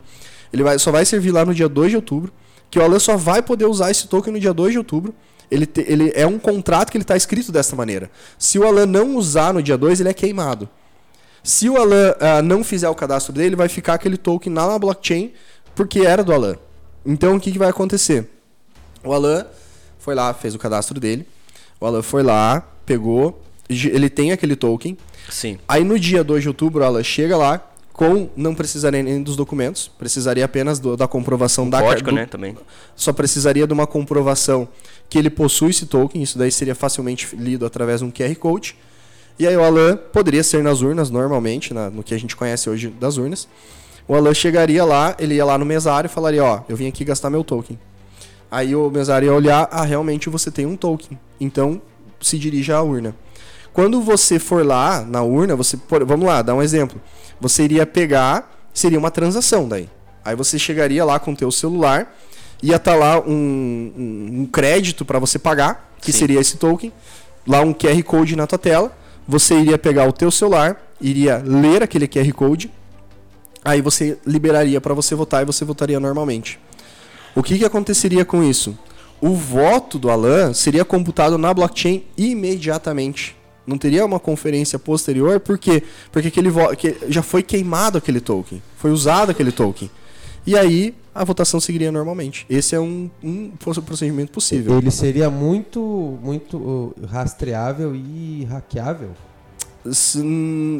[0.50, 2.32] Ele vai, só vai servir lá no dia 2 de outubro.
[2.70, 5.14] Que o Alan só vai poder usar esse token no dia 2 de outubro.
[5.50, 8.10] Ele, te- ele é um contrato que ele está escrito dessa maneira.
[8.38, 10.68] Se o Alan não usar no dia 2, ele é queimado.
[11.42, 14.78] Se o Alan ah, não fizer o cadastro dele, vai ficar aquele token lá na
[14.78, 15.32] blockchain
[15.74, 16.56] porque era do Alan.
[17.04, 18.28] Então o que, que vai acontecer?
[19.02, 19.46] O Alan
[19.98, 21.26] foi lá, fez o cadastro dele.
[21.80, 24.96] O Alan foi lá, pegou, ele tem aquele token.
[25.30, 25.58] Sim.
[25.66, 29.36] Aí no dia 2 de outubro, o Alan chega lá com não precisaria nem dos
[29.36, 32.56] documentos, precisaria apenas do- da comprovação da car- Código, do- né, também.
[32.96, 34.66] só precisaria de uma comprovação
[35.08, 38.76] que ele possui esse token, isso daí seria facilmente lido através de um QR Code.
[39.38, 42.68] E aí o Alan poderia ser nas urnas normalmente, na- no que a gente conhece
[42.70, 43.48] hoje das urnas.
[44.06, 47.04] O Alan chegaria lá, ele ia lá no mesário e falaria, ó, eu vim aqui
[47.04, 47.78] gastar meu token.
[48.50, 51.18] Aí o mesário ia olhar, ah, realmente você tem um token.
[51.40, 51.80] Então,
[52.20, 53.14] se dirija à urna.
[53.72, 57.00] Quando você for lá na urna, você, vamos lá, dar um exemplo.
[57.40, 59.88] Você iria pegar, seria uma transação daí.
[60.24, 62.14] Aí você chegaria lá com o teu celular,
[62.62, 66.18] ia estar tá lá um, um, um crédito para você pagar, que Sim.
[66.18, 66.92] seria esse token,
[67.46, 68.92] lá um QR Code na tua tela,
[69.26, 72.70] você iria pegar o teu celular, iria ler aquele QR Code,
[73.64, 76.58] aí você liberaria para você votar e você votaria normalmente.
[77.34, 78.76] O que, que aconteceria com isso?
[79.20, 83.36] O voto do Alan seria computado na blockchain imediatamente.
[83.70, 85.82] Não teria uma conferência posterior, por quê?
[86.10, 89.88] Porque aquele que já foi queimado aquele token, foi usado aquele token.
[90.44, 92.44] E aí a votação seguiria normalmente.
[92.50, 94.76] Esse é um, um procedimento possível.
[94.76, 99.10] Ele seria muito, muito uh, rastreável e hackeável?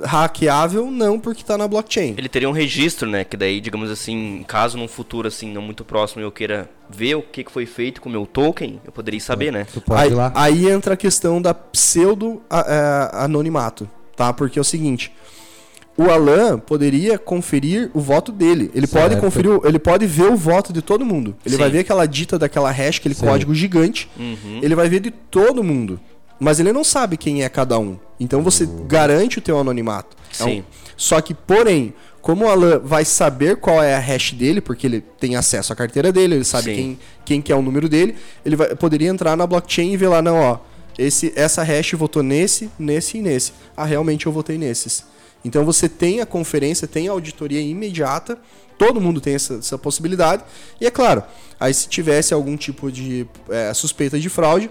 [0.05, 2.14] Hackeável não porque está na blockchain.
[2.16, 3.24] Ele teria um registro, né?
[3.24, 7.22] Que daí, digamos assim, caso num futuro assim não muito próximo eu queira ver o
[7.22, 9.66] que, foi feito com o meu token, eu poderia saber, né?
[9.90, 14.32] Aí, aí, entra a questão da pseudo é, anonimato, tá?
[14.32, 15.12] Porque é o seguinte,
[15.96, 18.70] o Alan poderia conferir o voto dele.
[18.74, 19.03] Ele certo.
[19.03, 21.36] pode conferir, ele pode ver o voto de todo mundo.
[21.44, 21.61] Ele Sim.
[21.61, 23.26] vai ver aquela dita daquela hash, aquele Sim.
[23.26, 24.11] código gigante.
[24.18, 24.61] Uhum.
[24.62, 26.01] Ele vai ver de todo mundo.
[26.41, 27.99] Mas ele não sabe quem é cada um.
[28.18, 28.86] Então você uhum.
[28.86, 30.16] garante o teu anonimato.
[30.32, 30.59] Sim.
[30.59, 30.64] Então,
[30.97, 35.01] só que, porém, como o Alan vai saber qual é a hash dele, porque ele
[35.01, 38.57] tem acesso à carteira dele, ele sabe quem, quem que é o número dele, ele
[38.57, 40.59] vai, poderia entrar na blockchain e ver lá, não, ó,
[40.99, 43.53] esse, essa hash votou nesse, nesse e nesse.
[43.76, 45.05] Ah, realmente eu votei nesses.
[45.45, 48.38] Então você tem a conferência, tem a auditoria imediata,
[48.76, 50.45] todo mundo tem essa, essa possibilidade.
[50.78, 51.22] E é claro,
[51.59, 54.70] aí se tivesse algum tipo de é, suspeita de fraude,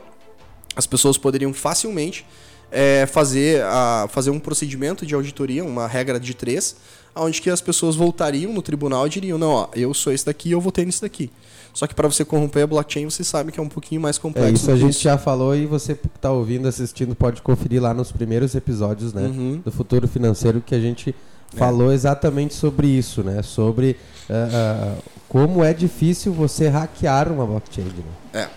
[0.75, 2.25] as pessoas poderiam facilmente
[2.71, 6.75] é, fazer, a, fazer um procedimento de auditoria, uma regra de três,
[7.15, 10.51] onde que as pessoas voltariam no tribunal e diriam, não, ó, eu sou esse daqui,
[10.51, 11.29] eu votei nesse daqui.
[11.73, 14.49] Só que para você corromper a blockchain, você sabe que é um pouquinho mais complexo.
[14.49, 15.03] É, isso a gente isso.
[15.03, 19.23] já falou e você que está ouvindo, assistindo, pode conferir lá nos primeiros episódios né,
[19.27, 19.61] uhum.
[19.63, 21.15] do Futuro Financeiro que a gente
[21.53, 21.57] é.
[21.57, 23.41] falou exatamente sobre isso, né?
[23.43, 23.95] Sobre
[24.29, 27.85] uh, uh, como é difícil você hackear uma blockchain.
[27.85, 28.41] Né?
[28.41, 28.49] É.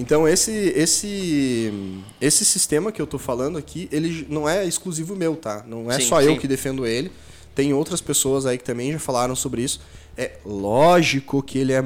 [0.00, 1.72] Então esse esse
[2.20, 5.62] esse sistema que eu estou falando aqui, ele não é exclusivo meu, tá?
[5.66, 6.28] Não é sim, só sim.
[6.28, 7.12] eu que defendo ele.
[7.54, 9.80] Tem outras pessoas aí que também já falaram sobre isso.
[10.16, 11.84] É lógico que ele é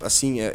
[0.00, 0.54] assim, é,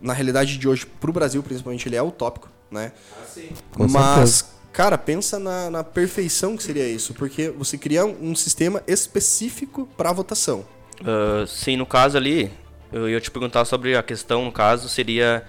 [0.00, 2.92] na realidade de hoje para o Brasil principalmente ele é utópico, né?
[3.12, 3.48] Ah, sim.
[3.72, 4.54] Com Mas certeza.
[4.74, 9.88] Cara, pensa na, na, perfeição que seria isso, porque você cria um, um sistema específico
[9.96, 10.66] para votação.
[11.00, 12.50] Uh, sim, no caso ali,
[12.92, 15.44] eu ia te perguntar sobre a questão, no caso, seria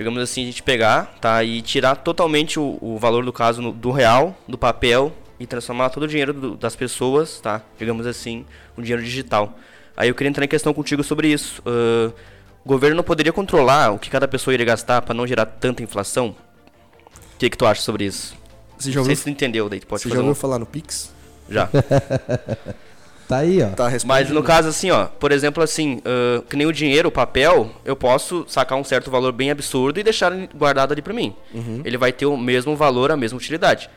[0.00, 1.44] digamos assim, a gente pegar, tá?
[1.44, 5.90] E tirar totalmente o, o valor do caso no, do real, do papel e transformar
[5.90, 7.60] todo o dinheiro do, das pessoas, tá?
[7.78, 8.46] Digamos assim,
[8.78, 9.58] um dinheiro digital.
[9.94, 11.60] Aí eu queria entrar em questão contigo sobre isso.
[11.66, 12.14] Uh,
[12.64, 15.82] o governo não poderia controlar o que cada pessoa iria gastar para não gerar tanta
[15.82, 16.34] inflação?
[17.34, 18.34] O que, que tu acha sobre isso?
[18.78, 19.10] Você já ouviu...
[19.10, 20.34] Não sei se tu entendeu, daí tu pode Você já ouviu um...
[20.34, 21.12] falar no Pix?
[21.50, 21.68] Já.
[23.30, 23.68] Tá aí, ó.
[23.68, 27.12] Tá Mas no caso, assim, ó, por exemplo, assim, uh, que nem o dinheiro, o
[27.12, 31.32] papel, eu posso sacar um certo valor bem absurdo e deixar guardado ali pra mim.
[31.54, 31.80] Uhum.
[31.84, 33.88] Ele vai ter o mesmo valor, a mesma utilidade.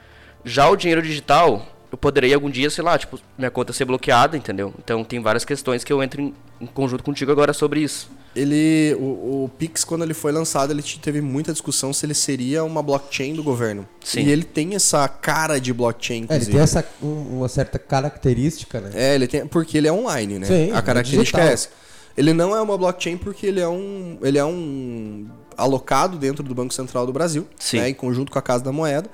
[0.45, 4.35] Já o dinheiro digital, eu poderei algum dia, sei lá, tipo, minha conta ser bloqueada,
[4.35, 4.73] entendeu?
[4.83, 8.09] Então tem várias questões que eu entro em, em conjunto contigo agora sobre isso.
[8.35, 12.63] Ele o, o, Pix quando ele foi lançado ele teve muita discussão se ele seria
[12.63, 13.87] uma blockchain do governo.
[14.03, 14.21] Sim.
[14.21, 18.81] e ele tem essa cara de blockchain é, ele tem essa um, uma certa característica
[18.81, 18.89] né?
[18.95, 20.47] É ele tem porque ele é online né?
[20.47, 21.69] Sim, a característica é, é essa.
[22.17, 26.55] Ele não é uma blockchain porque ele é um ele é um alocado dentro do
[26.55, 29.07] Banco Central do Brasil né, em conjunto com a Casa da Moeda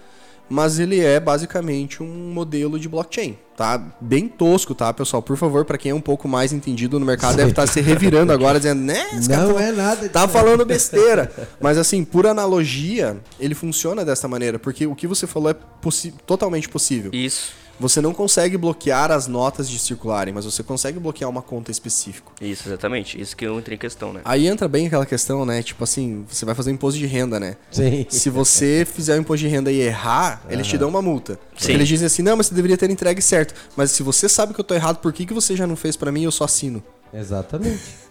[0.49, 3.81] mas ele é basicamente um modelo de blockchain, tá?
[4.01, 5.21] Bem tosco, tá, pessoal?
[5.21, 7.37] Por favor, para quem é um pouco mais entendido no mercado, Sim.
[7.37, 9.05] deve estar tá se revirando agora, dizendo, né?
[9.29, 10.09] Não tá, é nada.
[10.09, 11.31] Tá falando besteira.
[11.61, 16.13] Mas assim, por analogia, ele funciona dessa maneira, porque o que você falou é possi
[16.25, 17.11] totalmente possível.
[17.13, 17.53] Isso.
[17.79, 22.29] Você não consegue bloquear as notas de circularem, mas você consegue bloquear uma conta específica.
[22.41, 23.19] Isso, exatamente.
[23.19, 24.21] Isso que eu entrei em questão, né?
[24.25, 25.63] Aí entra bem aquela questão, né?
[25.63, 27.55] Tipo assim, você vai fazer imposto de renda, né?
[27.71, 28.05] Sim.
[28.09, 30.51] Se você fizer o imposto de renda e errar, uhum.
[30.51, 31.39] eles te dão uma multa.
[31.57, 31.73] Sim.
[31.73, 33.53] Eles dizem assim, não, mas você deveria ter entregue certo.
[33.77, 35.95] Mas se você sabe que eu tô errado, por que, que você já não fez
[35.95, 36.83] para mim e eu só assino?
[37.13, 37.81] Exatamente.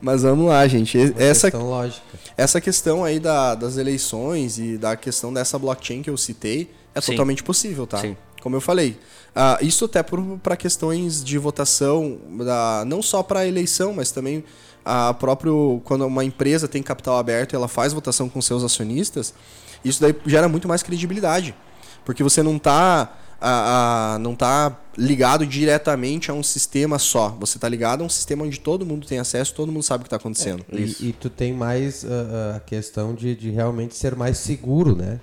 [0.00, 0.98] Mas vamos lá, gente.
[0.98, 2.02] Uma essa questão lógica.
[2.36, 7.00] Essa questão aí da, das eleições e da questão dessa blockchain que eu citei é
[7.00, 7.12] Sim.
[7.12, 7.98] totalmente possível, tá?
[7.98, 8.16] Sim.
[8.42, 8.98] Como eu falei,
[9.36, 14.42] uh, isso até para questões de votação, da, não só para eleição, mas também
[14.84, 19.32] a próprio quando uma empresa tem capital aberto, e ela faz votação com seus acionistas,
[19.84, 21.54] isso daí gera muito mais credibilidade,
[22.04, 27.28] porque você não está a, a, não tá ligado diretamente a um sistema só.
[27.40, 30.04] Você tá ligado a um sistema onde todo mundo tem acesso, todo mundo sabe o
[30.04, 30.64] que está acontecendo.
[30.72, 34.96] É, e, e, tu tem mais uh, a questão de, de realmente ser mais seguro,
[34.96, 35.20] né?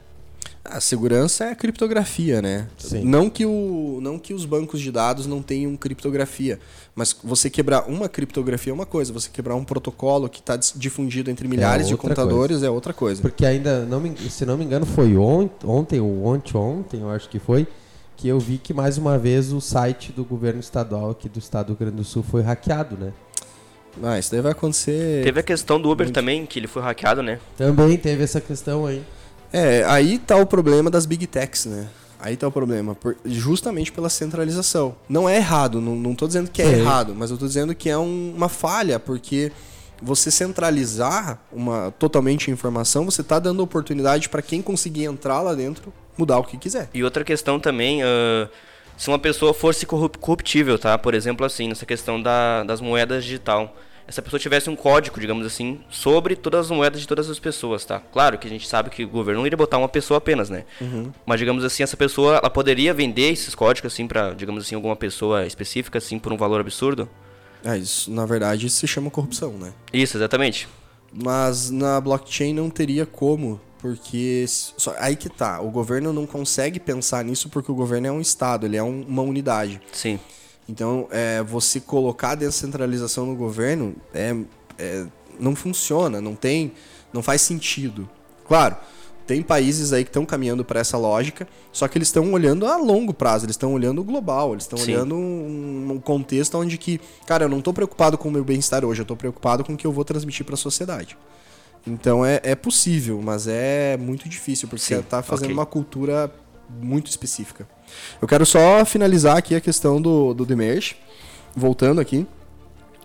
[0.70, 2.68] A segurança é a criptografia, né?
[2.78, 3.04] Sim.
[3.04, 6.60] Não que, o, não que os bancos de dados não tenham criptografia,
[6.96, 11.32] mas você quebrar uma criptografia é uma coisa, você quebrar um protocolo que está difundido
[11.32, 12.68] entre milhares é de computadores coisa.
[12.68, 13.22] é outra coisa.
[13.22, 17.28] Porque ainda, não me, se não me engano, foi ontem ou ontem, ontem, eu acho
[17.30, 17.68] que foi,
[18.16, 21.68] que eu vi que mais uma vez o site do governo estadual aqui do estado
[21.68, 23.12] do Rio Grande do Sul foi hackeado, né?
[24.04, 25.24] Ah, isso daí vai acontecer.
[25.24, 26.16] Teve a questão do Uber muito...
[26.16, 27.40] também, que ele foi hackeado, né?
[27.58, 29.02] Também teve essa questão aí.
[29.52, 31.88] É, aí tá o problema das big techs, né?
[32.20, 34.96] Aí tá o problema, por, justamente pela centralização.
[35.08, 36.80] Não é errado, não, não tô dizendo que é, é.
[36.80, 39.52] errado, mas eu tô dizendo que é um, uma falha, porque
[40.02, 45.94] você centralizar uma totalmente informação, você tá dando oportunidade para quem conseguir entrar lá dentro
[46.18, 46.90] mudar o que quiser.
[46.94, 48.50] E outra questão também, uh,
[48.98, 50.98] se uma pessoa fosse corruptível, tá?
[50.98, 53.74] Por exemplo, assim, nessa questão da, das moedas digital
[54.10, 57.86] essa pessoa tivesse um código, digamos assim, sobre todas as moedas de todas as pessoas,
[57.86, 58.00] tá?
[58.12, 60.66] Claro que a gente sabe que o governo não iria botar uma pessoa apenas, né?
[60.82, 61.12] Uhum.
[61.28, 64.96] Mas digamos assim, essa pessoa, ela poderia vender esses códigos assim para, digamos assim, alguma
[64.96, 67.08] pessoa específica assim por um valor absurdo?
[67.64, 69.72] É, isso, na verdade, isso se chama corrupção, né?
[69.94, 70.68] Isso, exatamente.
[71.14, 76.80] Mas na blockchain não teria como, porque só, aí que tá, o governo não consegue
[76.80, 79.80] pensar nisso porque o governo é um estado, ele é um, uma unidade.
[79.92, 80.20] Sim.
[80.70, 84.36] Então, é, você colocar a descentralização no governo é,
[84.78, 85.06] é,
[85.40, 86.74] não funciona, não tem,
[87.12, 88.08] não faz sentido.
[88.48, 88.78] Claro,
[89.26, 92.78] tem países aí que estão caminhando para essa lógica, só que eles estão olhando a
[92.78, 97.02] longo prazo, eles estão olhando o global, eles estão olhando um, um, contexto onde que,
[97.26, 99.78] cara, eu não estou preocupado com o meu bem-estar hoje, eu estou preocupado com o
[99.78, 101.18] que eu vou transmitir para a sociedade.
[101.88, 105.54] Então é, é possível, mas é muito difícil, porque está fazendo okay.
[105.56, 106.32] uma cultura
[106.80, 107.68] muito específica.
[108.22, 110.96] Eu quero só finalizar aqui a questão do, do Demerge,
[111.56, 112.26] voltando aqui.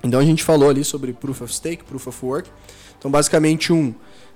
[0.02, 2.50] Então a gente falou ali sobre Proof of Stake, Proof of Work.
[2.98, 3.94] Então basicamente um,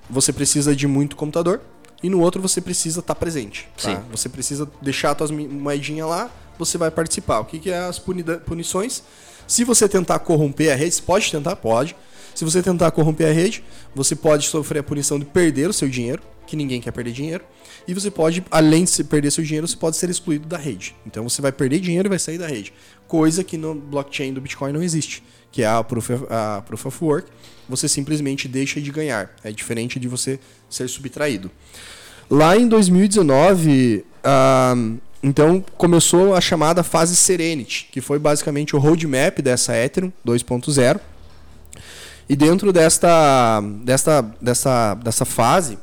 [0.09, 1.61] você precisa de muito computador
[2.01, 3.67] e no outro você precisa estar tá presente.
[3.81, 3.91] Tá?
[3.91, 3.99] Sim.
[4.11, 7.39] Você precisa deixar suas moedinhas lá, você vai participar.
[7.39, 9.03] O que, que é as punições?
[9.47, 11.55] Se você tentar corromper a rede, você pode tentar?
[11.55, 11.95] Pode.
[12.35, 15.89] Se você tentar corromper a rede, você pode sofrer a punição de perder o seu
[15.89, 17.43] dinheiro, que ninguém quer perder dinheiro.
[17.89, 20.95] E você pode, além de perder seu dinheiro, você pode ser excluído da rede.
[21.07, 22.71] Então você vai perder dinheiro e vai sair da rede.
[23.07, 26.85] Coisa que no blockchain do Bitcoin não existe, que é a Proof of, a proof
[26.85, 27.31] of Work.
[27.67, 29.31] Você simplesmente deixa de ganhar.
[29.43, 31.49] É diferente de você ser subtraído.
[32.29, 39.39] Lá em 2019, uh, então começou a chamada fase Serenity, que foi basicamente o roadmap
[39.41, 40.99] dessa Ethereum 2.0.
[42.29, 45.79] E dentro desta, desta, dessa, dessa fase,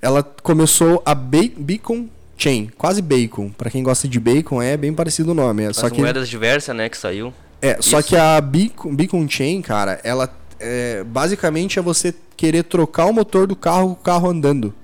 [0.00, 3.50] ela começou a Beacon Chain, quase Bacon.
[3.50, 5.64] Para quem gosta de bacon, é bem parecido o nome.
[5.64, 7.34] É, As só que, moedas diversas, né, que saiu.
[7.60, 7.90] É, Isso.
[7.90, 13.12] só que a Beacon, Beacon Chain, cara, ela é, basicamente é você querer trocar o
[13.12, 14.74] motor do carro com o carro andando.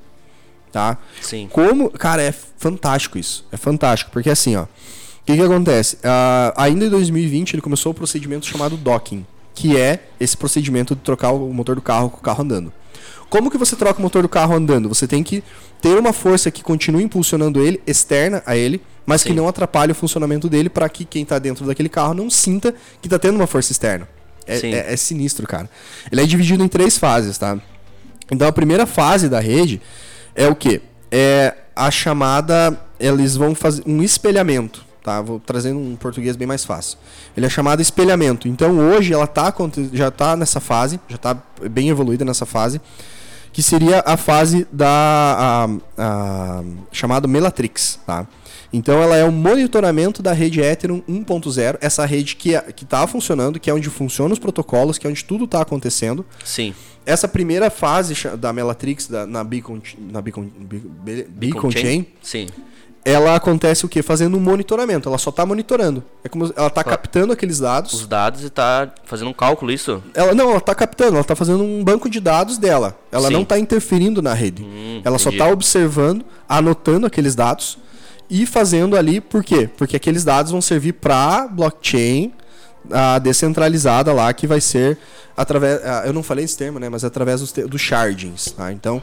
[0.70, 0.98] Tá?
[1.22, 1.48] Sim.
[1.50, 3.46] Como, cara, é fantástico isso.
[3.50, 4.64] É fantástico, porque assim, ó.
[4.64, 4.68] O
[5.26, 5.96] que, que acontece?
[5.96, 11.00] Uh, ainda em 2020 ele começou o procedimento chamado docking, que é esse procedimento de
[11.00, 12.72] trocar o motor do carro com o carro andando.
[13.28, 14.88] Como que você troca o motor do carro andando?
[14.88, 15.42] Você tem que
[15.80, 19.30] ter uma força que continue impulsionando ele, externa a ele, mas Sim.
[19.30, 22.74] que não atrapalhe o funcionamento dele para que quem está dentro daquele carro não sinta
[23.00, 24.09] que está tendo uma força externa.
[24.46, 25.68] É, é, é, sinistro, cara.
[26.11, 27.59] Ele é dividido em três fases, tá?
[28.30, 29.80] Então a primeira fase da rede
[30.34, 30.80] é o que?
[31.11, 32.80] É a chamada.
[32.98, 34.84] Eles vão fazer um espelhamento.
[35.07, 35.22] Tá?
[35.22, 36.98] Vou trazendo um português bem mais fácil.
[37.36, 38.48] Ele é chamado espelhamento.
[38.48, 39.54] Então hoje ela tá,
[39.92, 41.40] já está nessa fase, já está
[41.70, 42.80] bem evoluída nessa fase
[43.52, 48.26] que seria a fase da a, a, chamada Melatrix, tá?
[48.72, 53.07] Então ela é o monitoramento da rede Ethereum 1.0, essa rede que é, que está
[53.07, 56.26] funcionando, que é onde funcionam os protocolos, que é onde tudo está acontecendo.
[56.44, 56.74] Sim.
[57.07, 62.46] Essa primeira fase da Melatrix da, na Beacon na Beacon, Beacon, Beacon Chain, Chain, Sim
[63.07, 64.02] ela acontece o quê?
[64.02, 65.09] Fazendo um monitoramento.
[65.09, 66.02] Ela só está monitorando.
[66.24, 67.92] É como ela está captando aqueles dados.
[67.92, 70.02] Os dados e está fazendo um cálculo, isso?
[70.12, 72.98] Ela não, ela está captando, ela está fazendo um banco de dados dela.
[73.12, 73.34] Ela Sim.
[73.34, 74.64] não está interferindo na rede.
[74.64, 75.22] Hum, ela entendi.
[75.22, 77.78] só está observando, anotando aqueles dados
[78.28, 79.70] e fazendo ali, por quê?
[79.76, 82.32] Porque aqueles dados vão servir para blockchain
[82.90, 84.98] a descentralizada lá que vai ser
[85.36, 88.72] através, eu não falei esse termo, né, mas através dos, dos shardings, tá?
[88.72, 89.00] Então,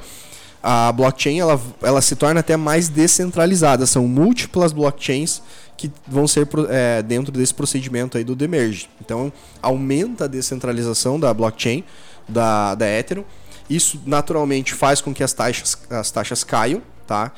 [0.64, 3.86] a blockchain ela, ela se torna até mais descentralizada.
[3.86, 5.42] São múltiplas blockchains
[5.76, 8.90] que vão ser é, dentro desse procedimento aí do demerge.
[9.02, 11.84] Então, aumenta a descentralização da blockchain,
[12.30, 13.26] da, da Ethereum.
[13.70, 17.34] Isso naturalmente faz com que as taxas, as taxas caiam, tá?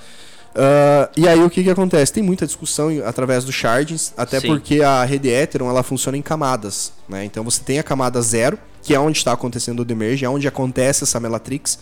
[0.56, 2.14] Uh, e aí o que, que acontece?
[2.14, 4.48] Tem muita discussão através do shardings, até Sim.
[4.48, 6.94] porque a rede Ethereum ela funciona em camadas.
[7.10, 7.26] Né?
[7.26, 10.48] Então você tem a camada zero, que é onde está acontecendo o demerge, é onde
[10.48, 11.78] acontece essa Melatrix,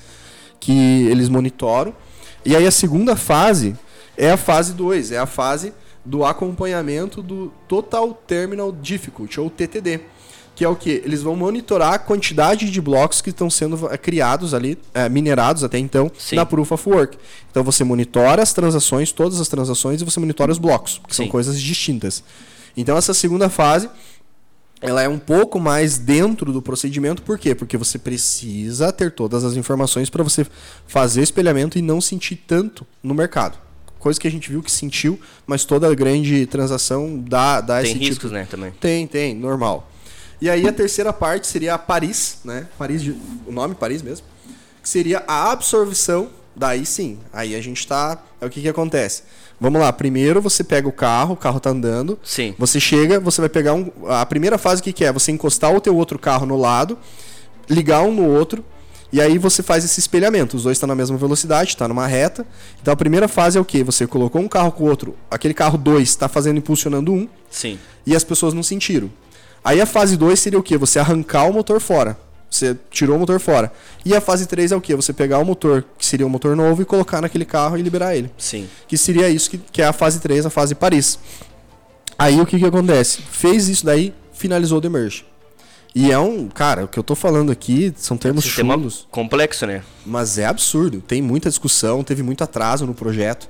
[0.63, 1.93] que eles monitoram.
[2.45, 3.75] E aí a segunda fase
[4.17, 5.73] é a fase 2, é a fase
[6.05, 9.99] do acompanhamento do Total Terminal Difficulty, ou TTD
[10.55, 11.01] que é o que?
[11.03, 15.79] Eles vão monitorar a quantidade de blocos que estão sendo criados ali, é, minerados até
[15.79, 16.35] então, Sim.
[16.35, 17.17] na Proof of Work.
[17.49, 21.23] Então você monitora as transações, todas as transações, e você monitora os blocos, que Sim.
[21.23, 22.23] são coisas distintas.
[22.77, 23.89] Então essa segunda fase,
[24.83, 27.55] ela é um pouco mais dentro do procedimento, por quê?
[27.55, 30.45] Porque você precisa ter todas as informações para você
[30.85, 33.57] fazer o espelhamento e não sentir tanto no mercado
[34.03, 35.17] coisa que a gente viu que sentiu,
[35.47, 38.33] mas toda grande transação dá, dá tem esse riscos, tipo...
[38.33, 38.71] né, também.
[38.71, 39.89] Tem, tem, normal.
[40.41, 42.67] E aí a terceira parte seria a Paris, né?
[42.77, 43.11] Paris, de,
[43.47, 44.27] o nome Paris mesmo,
[44.81, 46.29] que seria a absorção.
[46.53, 48.21] Daí sim, aí a gente tá.
[48.41, 49.23] É o que que acontece?
[49.63, 52.19] Vamos lá, primeiro você pega o carro, o carro tá andando.
[52.21, 52.53] Sim.
[52.59, 53.89] Você chega, você vai pegar um.
[54.09, 55.13] A primeira fase o que, que é?
[55.13, 56.99] Você encostar o teu outro carro no lado,
[57.69, 58.61] ligar um no outro,
[59.09, 60.57] e aí você faz esse espelhamento.
[60.57, 62.45] Os dois estão na mesma velocidade, está numa reta.
[62.81, 63.81] Então a primeira fase é o que?
[63.85, 67.25] Você colocou um carro com o outro, aquele carro 2 está fazendo impulsionando um.
[67.49, 67.79] Sim.
[68.05, 69.09] E as pessoas não sentiram.
[69.63, 70.77] Aí a fase 2 seria o quê?
[70.77, 72.17] Você arrancar o motor fora.
[72.53, 73.71] Você tirou o motor fora.
[74.05, 74.95] E a fase 3 é o quê?
[74.95, 78.15] Você pegar o motor, que seria um motor novo, e colocar naquele carro e liberar
[78.15, 78.29] ele.
[78.37, 78.69] Sim.
[78.87, 81.17] Que seria isso que, que é a fase 3, a fase Paris.
[82.17, 83.23] Aí o que, que acontece?
[83.23, 85.25] Fez isso daí, finalizou o demerge.
[85.95, 86.47] E é um.
[86.47, 89.07] Cara, o que eu tô falando aqui são termos um chulos.
[89.09, 89.83] complexo, né?
[90.05, 91.01] Mas é absurdo.
[91.01, 93.49] Tem muita discussão, teve muito atraso no projeto.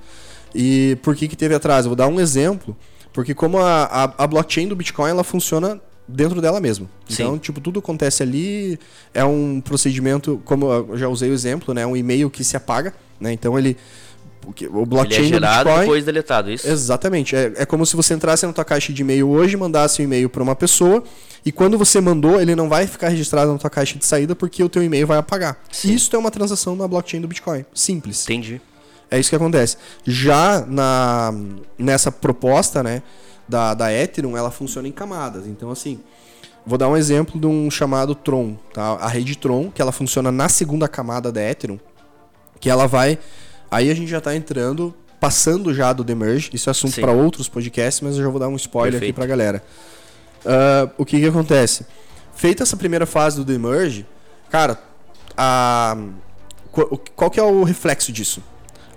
[0.55, 1.87] E por que, que teve atraso?
[1.87, 2.75] Eu vou dar um exemplo.
[3.11, 6.89] Porque como a, a, a blockchain do Bitcoin ela funciona dentro dela mesmo.
[7.09, 7.39] Então, Sim.
[7.39, 8.79] tipo, tudo acontece ali,
[9.13, 12.93] é um procedimento, como eu já usei o exemplo, né, um e-mail que se apaga,
[13.19, 13.31] né?
[13.31, 13.77] Então ele
[14.71, 16.67] o blockchain ele é gerado do Bitcoin, depois deletado, isso?
[16.67, 17.33] Exatamente.
[17.33, 20.29] É, é como se você entrasse na tua caixa de e-mail hoje, mandasse um e-mail
[20.29, 21.01] para uma pessoa
[21.45, 24.63] e quando você mandou, ele não vai ficar registrado na tua caixa de saída porque
[24.63, 25.57] o teu e-mail vai apagar.
[25.71, 25.93] Sim.
[25.93, 27.65] Isso é uma transação na blockchain do Bitcoin.
[27.73, 28.23] Simples.
[28.23, 28.61] Entendi.
[29.13, 29.77] É isso que acontece.
[30.03, 31.31] Já na
[31.77, 33.03] nessa proposta, né,
[33.47, 35.45] da, da Ethereum, ela funciona em camadas.
[35.45, 35.99] Então, assim,
[36.65, 38.97] vou dar um exemplo de um chamado Tron, tá?
[38.99, 41.79] A rede Tron, que ela funciona na segunda camada da Ethereum,
[42.59, 43.19] que ela vai...
[43.69, 47.47] Aí a gente já está entrando, passando já do Demerge, isso é assunto para outros
[47.47, 49.11] podcasts, mas eu já vou dar um spoiler Perfeito.
[49.11, 49.63] aqui para a galera.
[50.43, 51.85] Uh, o que que acontece?
[52.33, 54.07] Feita essa primeira fase do Demerge,
[54.49, 54.79] cara,
[55.37, 55.97] a...
[57.15, 58.41] qual que é o reflexo disso?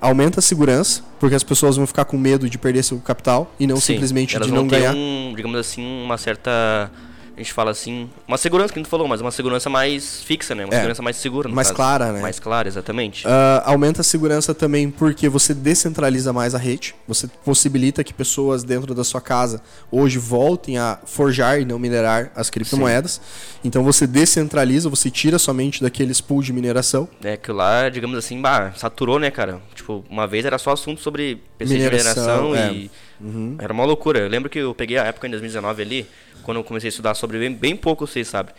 [0.01, 3.67] Aumenta a segurança, porque as pessoas vão ficar com medo de perder seu capital e
[3.67, 4.95] não Sim, simplesmente de não ganhar.
[4.95, 6.91] Um, digamos assim, uma certa
[7.37, 10.55] a gente fala assim, uma segurança que a gente falou, mas uma segurança mais fixa,
[10.55, 10.65] né?
[10.65, 11.77] Uma é, segurança mais segura, Mais caso.
[11.77, 12.23] clara, né?
[12.23, 13.27] Mais clara, exatamente.
[13.27, 13.31] Uh,
[13.65, 18.95] aumenta a segurança também porque você descentraliza mais a rede, você possibilita que pessoas dentro
[18.95, 19.61] da sua casa
[19.93, 23.21] hoje voltem a forjar e não minerar as criptomoedas.
[23.23, 23.61] Sim.
[23.65, 27.07] Então você descentraliza, você tira somente daqueles pools de mineração.
[27.23, 29.61] É que lá, digamos assim, bah, saturou, né, cara?
[29.75, 32.73] Tipo, uma vez era só assunto sobre PC mineração, de mineração é.
[32.73, 32.91] e
[33.21, 33.57] uhum.
[33.59, 34.21] era uma loucura.
[34.21, 36.07] Eu lembro que eu peguei a época em 2019 ali,
[36.43, 38.55] quando eu comecei a estudar sobre bem, bem pouco, vocês sabem.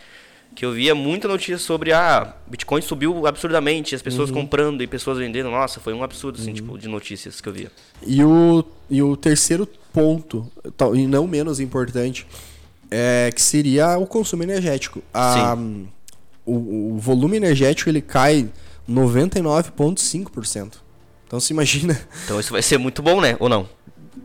[0.54, 4.36] Que eu via muita notícia sobre ah, Bitcoin subiu absurdamente, as pessoas uhum.
[4.36, 5.50] comprando e pessoas vendendo.
[5.50, 6.54] Nossa, foi um absurdo assim, uhum.
[6.54, 7.70] tipo, de notícias que eu via.
[8.04, 10.50] E o, e o terceiro ponto,
[10.94, 12.26] e não menos importante,
[12.90, 15.02] é que seria o consumo energético.
[15.12, 15.88] A, Sim.
[16.44, 18.48] O, o volume energético ele cai
[18.88, 20.74] 99,5%.
[21.26, 22.00] Então se imagina.
[22.24, 23.36] Então isso vai ser muito bom, né?
[23.38, 23.68] Ou não?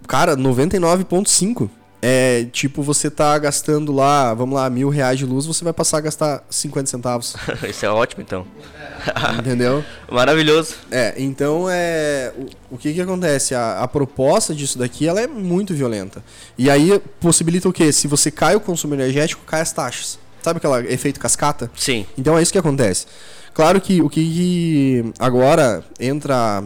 [0.08, 1.70] Cara, 99,5%.
[2.06, 6.00] É tipo, você tá gastando lá, vamos lá, mil reais de luz, você vai passar
[6.00, 7.34] a gastar 50 centavos.
[7.66, 8.46] Isso é ótimo, então.
[9.40, 9.86] Entendeu?
[10.12, 10.76] Maravilhoso.
[10.92, 12.34] É, então é.
[12.38, 13.56] O, o que que acontece?
[13.56, 16.22] A, a proposta disso daqui ela é muito violenta.
[16.58, 17.90] E aí possibilita o quê?
[17.94, 20.20] Se você cai o consumo energético, cai as taxas.
[20.42, 21.72] Sabe aquele efeito cascata?
[21.74, 22.06] Sim.
[22.18, 23.08] Então é isso que acontece.
[23.54, 26.62] Claro que o que agora entra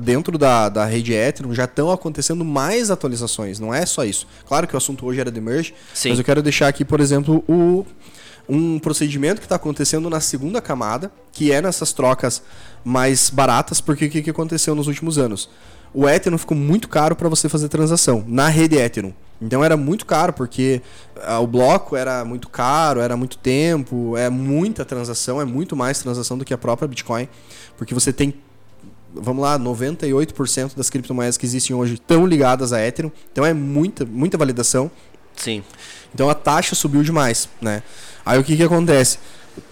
[0.00, 4.26] dentro da, da rede Ethereum já estão acontecendo mais atualizações, não é só isso.
[4.46, 6.10] Claro que o assunto hoje era de merge, Sim.
[6.10, 7.86] mas eu quero deixar aqui, por exemplo, o,
[8.48, 12.42] um procedimento que está acontecendo na segunda camada, que é nessas trocas
[12.84, 15.48] mais baratas, porque o que, que aconteceu nos últimos anos?
[15.92, 19.12] O Ethereum ficou muito caro para você fazer transação na rede Ethereum.
[19.40, 20.80] Então era muito caro, porque
[21.22, 25.98] ah, o bloco era muito caro, era muito tempo, é muita transação, é muito mais
[25.98, 27.28] transação do que a própria Bitcoin,
[27.76, 28.34] porque você tem
[29.14, 33.12] vamos lá, 98% das criptomoedas que existem hoje estão ligadas a Ethereum.
[33.32, 34.90] Então é muita, muita validação.
[35.36, 35.62] Sim.
[36.14, 37.82] Então a taxa subiu demais, né?
[38.24, 39.18] Aí o que que acontece?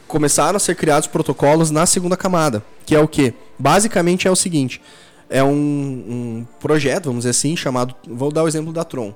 [0.06, 3.32] Começaram a ser criados protocolos na segunda camada, que é o que?
[3.58, 4.80] Basicamente é o seguinte:
[5.32, 7.94] é um, um projeto, vamos dizer assim, chamado.
[8.06, 9.14] Vou dar o exemplo da Tron.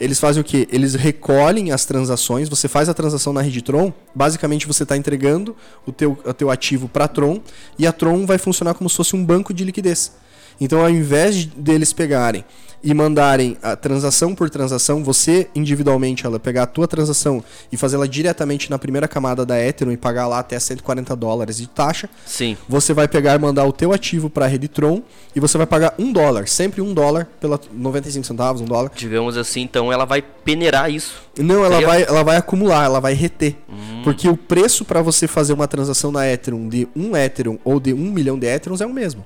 [0.00, 0.66] Eles fazem o quê?
[0.72, 5.54] Eles recolhem as transações, você faz a transação na rede Tron, basicamente você está entregando
[5.86, 7.40] o teu, o teu ativo para a Tron
[7.78, 10.12] e a Tron vai funcionar como se fosse um banco de liquidez.
[10.60, 12.44] Então, ao invés deles pegarem
[12.82, 17.42] e mandarem a transação por transação, você individualmente ela pegar a tua transação
[17.72, 21.66] e fazê-la diretamente na primeira camada da Ethereum e pagar lá até 140 dólares de
[21.66, 22.08] taxa.
[22.24, 22.56] Sim.
[22.68, 25.02] Você vai pegar e mandar o teu ativo para a rede Tron
[25.34, 28.92] e você vai pagar um dólar, sempre um dólar pela 95 centavos, um dólar.
[28.94, 31.14] Digamos assim, então ela vai peneirar isso.
[31.36, 33.56] Não, ela vai, ela vai acumular, ela vai reter.
[33.68, 34.02] Hum.
[34.04, 37.92] Porque o preço para você fazer uma transação na Ethereum de um Ethereum ou de
[37.92, 39.24] um milhão de Ethereums é o mesmo.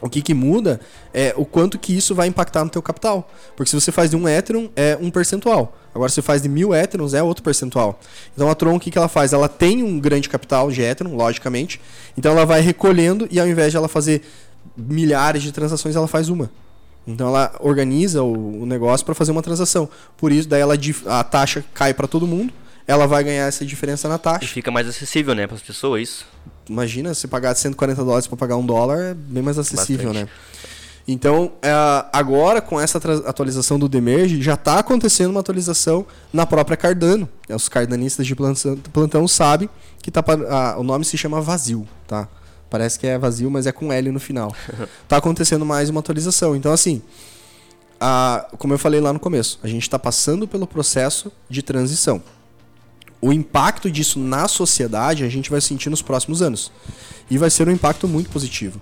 [0.00, 0.80] O que, que muda
[1.14, 3.30] é o quanto que isso vai impactar no teu capital.
[3.56, 5.76] Porque se você faz de um Ethereum, é um percentual.
[5.94, 7.98] Agora, se você faz de mil Ethereums, é outro percentual.
[8.34, 9.32] Então, a Tron, o que, que ela faz?
[9.32, 11.80] Ela tem um grande capital de Ethereum, logicamente.
[12.18, 14.22] Então, ela vai recolhendo e ao invés de ela fazer
[14.76, 16.50] milhares de transações, ela faz uma.
[17.06, 19.88] Então, ela organiza o, negócio para fazer uma transação.
[20.16, 20.74] Por isso, daí ela,
[21.06, 22.52] a taxa cai para todo mundo.
[22.86, 24.44] Ela vai ganhar essa diferença na taxa.
[24.44, 26.26] E fica mais acessível, né, para as pessoas, isso.
[26.68, 30.24] Imagina, se pagar 140 dólares para pagar um dólar, é bem mais acessível, Bastante.
[30.24, 30.30] né?
[31.06, 31.70] Então, é,
[32.12, 37.28] agora com essa atualização do Demerge, já está acontecendo uma atualização na própria Cardano.
[37.48, 39.68] Os cardanistas de plantão sabem
[40.00, 40.24] que tá,
[40.78, 42.26] o nome se chama Vazio, tá?
[42.70, 44.52] Parece que é vazio, mas é com L no final.
[45.02, 46.56] Está acontecendo mais uma atualização.
[46.56, 47.02] Então, assim,
[48.00, 52.20] a, como eu falei lá no começo, a gente está passando pelo processo de transição
[53.24, 56.70] o impacto disso na sociedade a gente vai sentir nos próximos anos.
[57.30, 58.78] E vai ser um impacto muito positivo.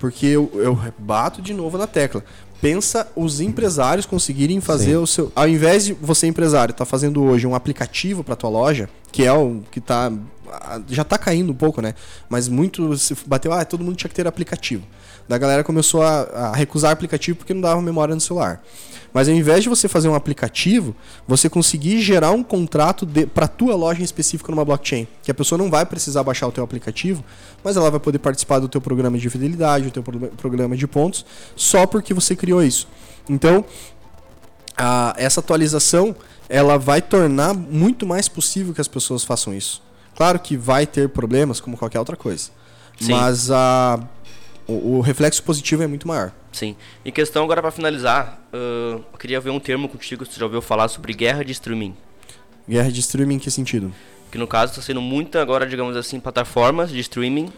[0.00, 2.24] Porque eu, eu bato de novo na tecla.
[2.60, 4.96] Pensa os empresários conseguirem fazer Sim.
[4.96, 5.32] o seu.
[5.36, 9.24] Ao invés de você, empresário, estar tá fazendo hoje um aplicativo para tua loja, que
[9.24, 10.12] é o que está
[10.88, 11.94] já está caindo um pouco, né?
[12.28, 14.84] Mas muito se bateu, ah, todo mundo tinha que ter aplicativo.
[15.28, 18.62] Da galera começou a, a recusar aplicativo porque não dava memória no celular.
[19.12, 20.94] Mas ao invés de você fazer um aplicativo,
[21.26, 25.56] você conseguir gerar um contrato para tua loja em específico numa blockchain, que a pessoa
[25.56, 27.24] não vai precisar baixar o teu aplicativo,
[27.62, 31.24] mas ela vai poder participar do teu programa de fidelidade, do teu programa de pontos,
[31.54, 32.88] só porque você criou isso.
[33.30, 33.64] Então,
[34.76, 36.14] a, essa atualização
[36.48, 39.80] ela vai tornar muito mais possível que as pessoas façam isso.
[40.16, 42.50] Claro que vai ter problemas, como qualquer outra coisa.
[43.00, 43.12] Sim.
[43.12, 44.00] Mas a,
[44.66, 46.32] o, o reflexo positivo é muito maior.
[46.52, 46.76] Sim.
[47.04, 50.62] Em questão, agora para finalizar, uh, eu queria ver um termo contigo, você já ouviu
[50.62, 51.94] falar sobre guerra de streaming.
[52.68, 53.92] Guerra de streaming em que sentido?
[54.30, 57.52] Que no caso está sendo muita agora, digamos assim, plataformas de streaming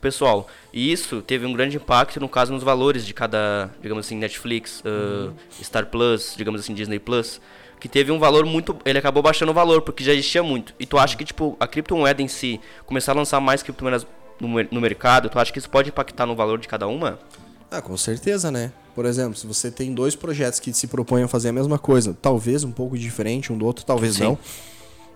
[0.00, 0.48] pessoal.
[0.72, 4.80] E isso teve um grande impacto, no caso, nos valores de cada, digamos assim, Netflix,
[4.80, 5.34] uh, uhum.
[5.62, 7.40] Star Plus, digamos assim, Disney Plus.
[7.78, 8.76] Que teve um valor muito.
[8.84, 10.74] Ele acabou baixando o valor, porque já existia muito.
[10.78, 14.06] E tu acha que, tipo, a criptomoeda em si começar a lançar mais criptomoedas
[14.40, 17.18] no, no mercado, tu acha que isso pode impactar no valor de cada uma?
[17.70, 18.72] Ah, com certeza, né?
[18.94, 22.16] Por exemplo, se você tem dois projetos que se propõem a fazer a mesma coisa,
[22.20, 24.24] talvez um pouco diferente um do outro, talvez Sim.
[24.24, 24.38] não.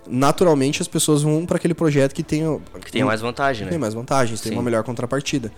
[0.06, 3.70] Naturalmente as pessoas vão para aquele projeto que tenha que tenha mais vantagem, né?
[3.70, 4.50] Tem mais vantagens, Sim.
[4.50, 5.50] tem uma melhor contrapartida.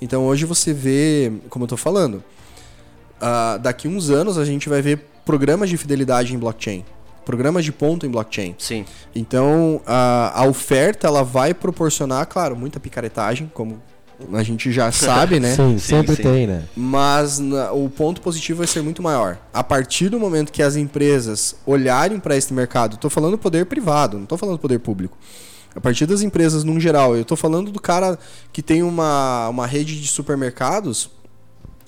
[0.00, 2.16] Então hoje você vê, como eu tô falando,
[3.20, 6.84] uh, daqui uns anos a gente vai ver programas de fidelidade em blockchain
[7.24, 8.54] programas de ponto em blockchain.
[8.58, 8.84] Sim.
[9.14, 13.82] Então, a, a oferta ela vai proporcionar, claro, muita picaretagem, como
[14.32, 15.54] a gente já sabe, né?
[15.54, 16.64] Sim, sempre sim, tem, né?
[16.76, 19.38] Mas na, o ponto positivo vai ser muito maior.
[19.52, 24.16] A partir do momento que as empresas olharem para esse mercado, estou falando poder privado,
[24.16, 25.16] não estou falando poder público.
[25.74, 28.16] A partir das empresas num geral, eu estou falando do cara
[28.52, 31.10] que tem uma, uma rede de supermercados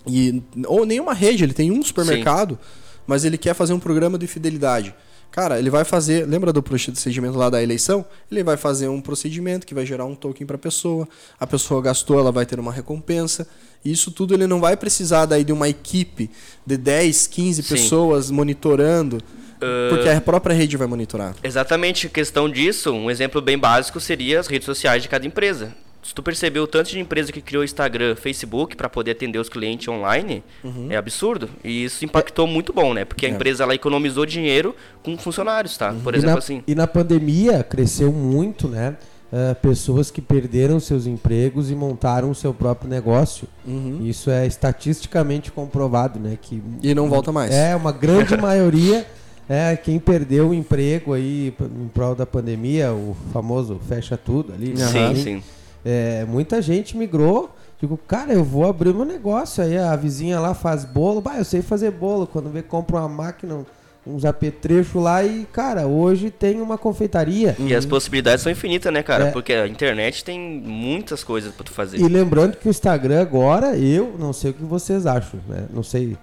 [0.07, 2.81] e ou nenhuma rede, ele tem um supermercado, sim.
[3.07, 4.95] mas ele quer fazer um programa de fidelidade.
[5.31, 6.27] Cara, ele vai fazer.
[6.27, 8.05] Lembra do procedimento lá da eleição?
[8.31, 11.07] Ele vai fazer um procedimento que vai gerar um token para a pessoa.
[11.39, 13.47] A pessoa gastou, ela vai ter uma recompensa.
[13.85, 16.31] Isso tudo ele não vai precisar daí de uma equipe
[16.65, 17.69] de 10, 15 Sim.
[17.69, 19.17] pessoas monitorando.
[19.57, 21.35] Uh, porque a própria rede vai monitorar.
[21.43, 25.75] Exatamente, questão disso, um exemplo bem básico seria as redes sociais de cada empresa
[26.07, 29.49] se tu percebeu o tanto de empresa que criou Instagram, Facebook para poder atender os
[29.49, 30.87] clientes online, uhum.
[30.89, 31.51] é absurdo.
[31.65, 33.05] E isso impactou muito bom, né?
[33.05, 33.33] Porque a é.
[33.33, 35.91] empresa ela economizou dinheiro com funcionários, tá?
[35.91, 36.01] Uhum.
[36.01, 36.63] Por exemplo, e na, assim.
[36.65, 38.97] E na pandemia cresceu muito, né?
[39.33, 43.49] Uh, pessoas que perderam seus empregos e montaram o seu próprio negócio.
[43.67, 44.07] Uhum.
[44.07, 46.39] Isso é estatisticamente comprovado, né?
[46.41, 47.53] Que e não volta mais.
[47.53, 49.05] É, uma grande maioria
[49.49, 54.69] é quem perdeu o emprego aí em prol da pandemia, o famoso fecha tudo ali.
[54.69, 54.87] Né?
[54.87, 55.43] Sim, sim.
[55.89, 57.49] É, muita gente migrou.
[57.81, 59.63] Digo, cara, eu vou abrir meu negócio.
[59.63, 61.21] Aí a vizinha lá faz bolo.
[61.21, 62.27] Bah, eu sei fazer bolo.
[62.27, 63.65] Quando vê, compra uma máquina,
[64.05, 67.55] uns apetrechos lá e, cara, hoje tem uma confeitaria.
[67.59, 69.29] E as possibilidades são infinitas, né, cara?
[69.29, 69.31] É.
[69.31, 71.99] Porque a internet tem muitas coisas pra tu fazer.
[71.99, 75.67] E lembrando que o Instagram agora, eu não sei o que vocês acham, né?
[75.73, 76.17] Não sei.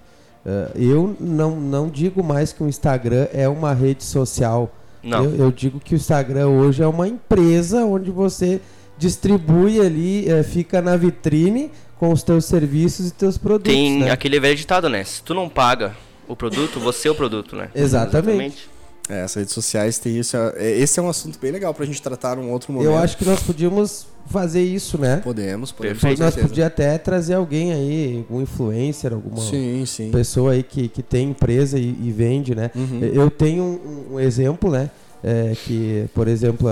[0.44, 4.70] eh, eu não, não digo mais que o Instagram é uma rede social.
[5.02, 5.24] Não.
[5.24, 8.60] Eu, eu digo que o Instagram hoje é uma empresa onde você
[8.98, 13.72] distribui ali, eh, fica na vitrine com os teus serviços e teus produtos.
[13.72, 14.10] Tem né?
[14.10, 15.04] aquele velho ditado, né?
[15.04, 15.94] Se tu não paga
[16.28, 17.68] o produto, você é o produto, né?
[17.74, 18.68] Exatamente.
[19.08, 20.34] É, as redes sociais têm isso.
[20.36, 22.90] é- Esse é um assunto bem legal pra gente tratar num outro momento.
[22.90, 25.18] Eu acho que nós podíamos fazer isso, né?
[25.22, 26.00] Podemos, podemos.
[26.00, 26.22] Perfeito.
[26.22, 30.10] Nós podíamos até trazer alguém aí, algum influencer, alguma Sim, sim.
[30.10, 32.70] pessoa aí que, que tem empresa e, e vende, né?
[32.74, 33.00] Uhum.
[33.02, 34.90] Eu tenho um, um exemplo, né?
[35.22, 36.68] É, que, por exemplo,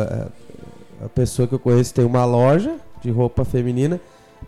[1.04, 4.00] a, pessoa que eu conheço tem uma loja de roupa feminina.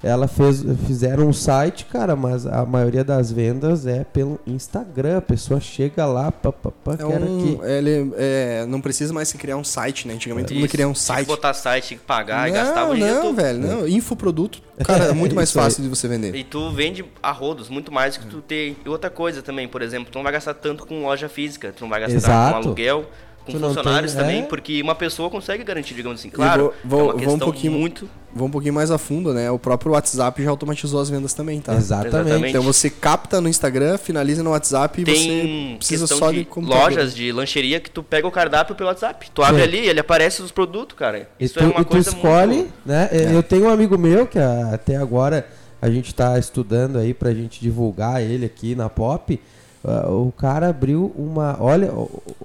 [0.03, 5.19] Ela fez, fizeram um site, cara, mas a maioria das vendas é pelo Instagram.
[5.19, 7.61] A pessoa chega lá, pá, pá, pá, É quero um, aqui.
[7.65, 10.15] ele, é, não precisa mais se criar um site, né?
[10.15, 11.21] Antigamente todo mundo queria um Tinha site.
[11.21, 13.59] que botar site, tinha que pagar e não, gastar hoje em dia não, tu- velho,
[13.61, 13.89] não.
[13.89, 15.65] Infoproduto, cara, é muito mais Isso aí.
[15.65, 16.35] fácil de você vender.
[16.35, 18.77] E tu vende a rodos, muito mais que tu ter.
[18.85, 21.83] E outra coisa também, por exemplo, tu não vai gastar tanto com loja física, tu
[21.83, 22.51] não vai gastar Exato.
[22.51, 23.05] com aluguel,
[23.45, 24.47] com Tu funcionários tem- também, é.
[24.47, 26.31] porque uma pessoa consegue garantir, digamos assim.
[26.31, 28.09] Claro, vou- vou- é uma vou um questão pouquinho- muito.
[28.37, 29.49] Vou um pouquinho mais a fundo, né?
[29.51, 31.73] O próprio WhatsApp já automatizou as vendas também, tá?
[31.75, 32.17] Exatamente.
[32.17, 32.51] Exatamente.
[32.51, 36.43] Então você capta no Instagram, finaliza no WhatsApp e Tem você precisa questão só de,
[36.45, 39.31] de lojas de lancheria que tu pega o cardápio pelo WhatsApp.
[39.33, 39.69] Tu abre Sim.
[39.69, 41.29] ali, ele aparece os produtos, cara.
[41.39, 42.73] E Isso tu, é uma e tu coisa escolhe, muito...
[42.85, 43.09] né?
[43.33, 45.47] Eu tenho um amigo meu que até agora
[45.81, 49.39] a gente está estudando aí pra gente divulgar ele aqui na Pop.
[49.85, 51.57] Ah, o cara abriu uma.
[51.61, 51.93] Olha,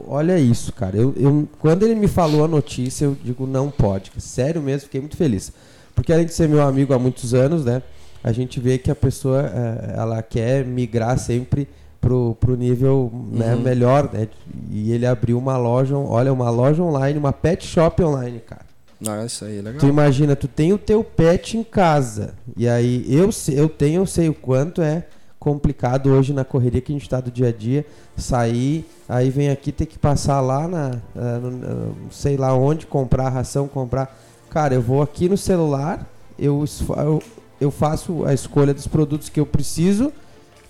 [0.08, 0.98] olha isso, cara.
[0.98, 4.12] Eu, eu- quando ele me falou a notícia, eu digo, não pode.
[4.18, 5.52] Sério mesmo, fiquei muito feliz.
[5.96, 7.82] Porque além de ser meu amigo há muitos anos, né?
[8.24, 11.68] A gente vê que a pessoa eh, ela quer migrar sempre
[12.02, 13.62] pro, pro nível né, Uhum.
[13.62, 14.28] melhor, né?
[14.70, 18.66] E ele abriu uma loja, olha, uma loja online, uma pet shop online, cara.
[19.00, 19.80] Não, isso aí é legal.
[19.80, 22.34] Tu imagina, tu tem o teu pet em casa.
[22.58, 25.06] E aí eu, eu tenho, eu sei o quanto é
[25.40, 27.86] complicado hoje na correria que a gente tá do dia a dia,
[28.18, 33.30] sair, aí vem aqui ter que passar lá na, ah, no- sei lá onde, comprar
[33.30, 34.18] ração, comprar.
[34.50, 36.06] Cara, eu vou aqui no celular,
[36.38, 36.66] eu,
[36.98, 37.24] eu,
[37.62, 40.12] eu faço a escolha dos produtos que eu preciso.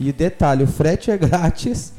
[0.01, 1.91] E detalhe, o frete é grátis.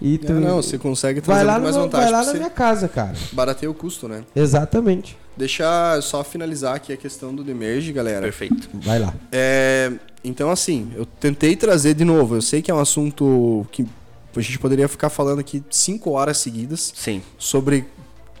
[0.00, 2.18] E tu Não, não, você consegue vai trazer lá, muito mais no, vantagem vai lá
[2.18, 3.12] pra na você minha casa, cara.
[3.32, 4.22] barateia o custo, né?
[4.36, 5.16] Exatamente.
[5.40, 5.64] Deixa
[5.96, 8.20] eu só finalizar aqui a questão do Demerge, galera.
[8.20, 8.68] Perfeito.
[8.74, 9.14] Vai lá.
[9.32, 9.90] É,
[10.22, 12.34] então, assim, eu tentei trazer de novo.
[12.34, 13.86] Eu sei que é um assunto que
[14.36, 17.22] a gente poderia ficar falando aqui cinco horas seguidas Sim.
[17.38, 17.86] sobre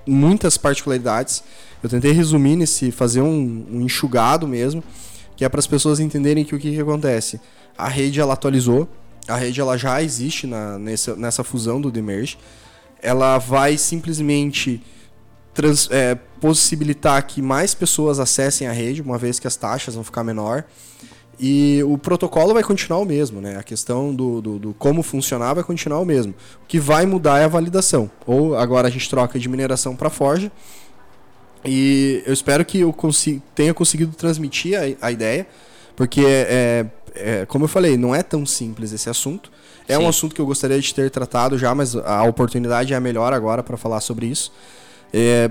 [0.06, 1.42] muitas particularidades.
[1.82, 4.84] Eu tentei resumir nesse, fazer um, um enxugado mesmo,
[5.34, 7.40] que é para as pessoas entenderem que o que, que acontece.
[7.78, 8.86] A rede ela atualizou,
[9.26, 12.36] a rede ela já existe na, nessa, nessa fusão do Demerge.
[13.00, 14.82] Ela vai simplesmente
[15.54, 20.02] trans- é, possibilitar que mais pessoas acessem a rede, uma vez que as taxas vão
[20.02, 20.64] ficar menor.
[21.42, 23.56] E o protocolo vai continuar o mesmo, né?
[23.56, 26.34] A questão do, do, do como funcionar vai continuar o mesmo.
[26.62, 28.10] O que vai mudar é a validação.
[28.26, 30.52] Ou agora a gente troca de mineração para forja.
[31.64, 35.46] E eu espero que eu consi tenha conseguido transmitir a, a ideia,
[35.96, 39.50] porque, é, é, como eu falei, não é tão simples esse assunto.
[39.88, 40.04] É Sim.
[40.04, 43.32] um assunto que eu gostaria de ter tratado já, mas a oportunidade é a melhor
[43.32, 44.52] agora para falar sobre isso.
[45.12, 45.50] É,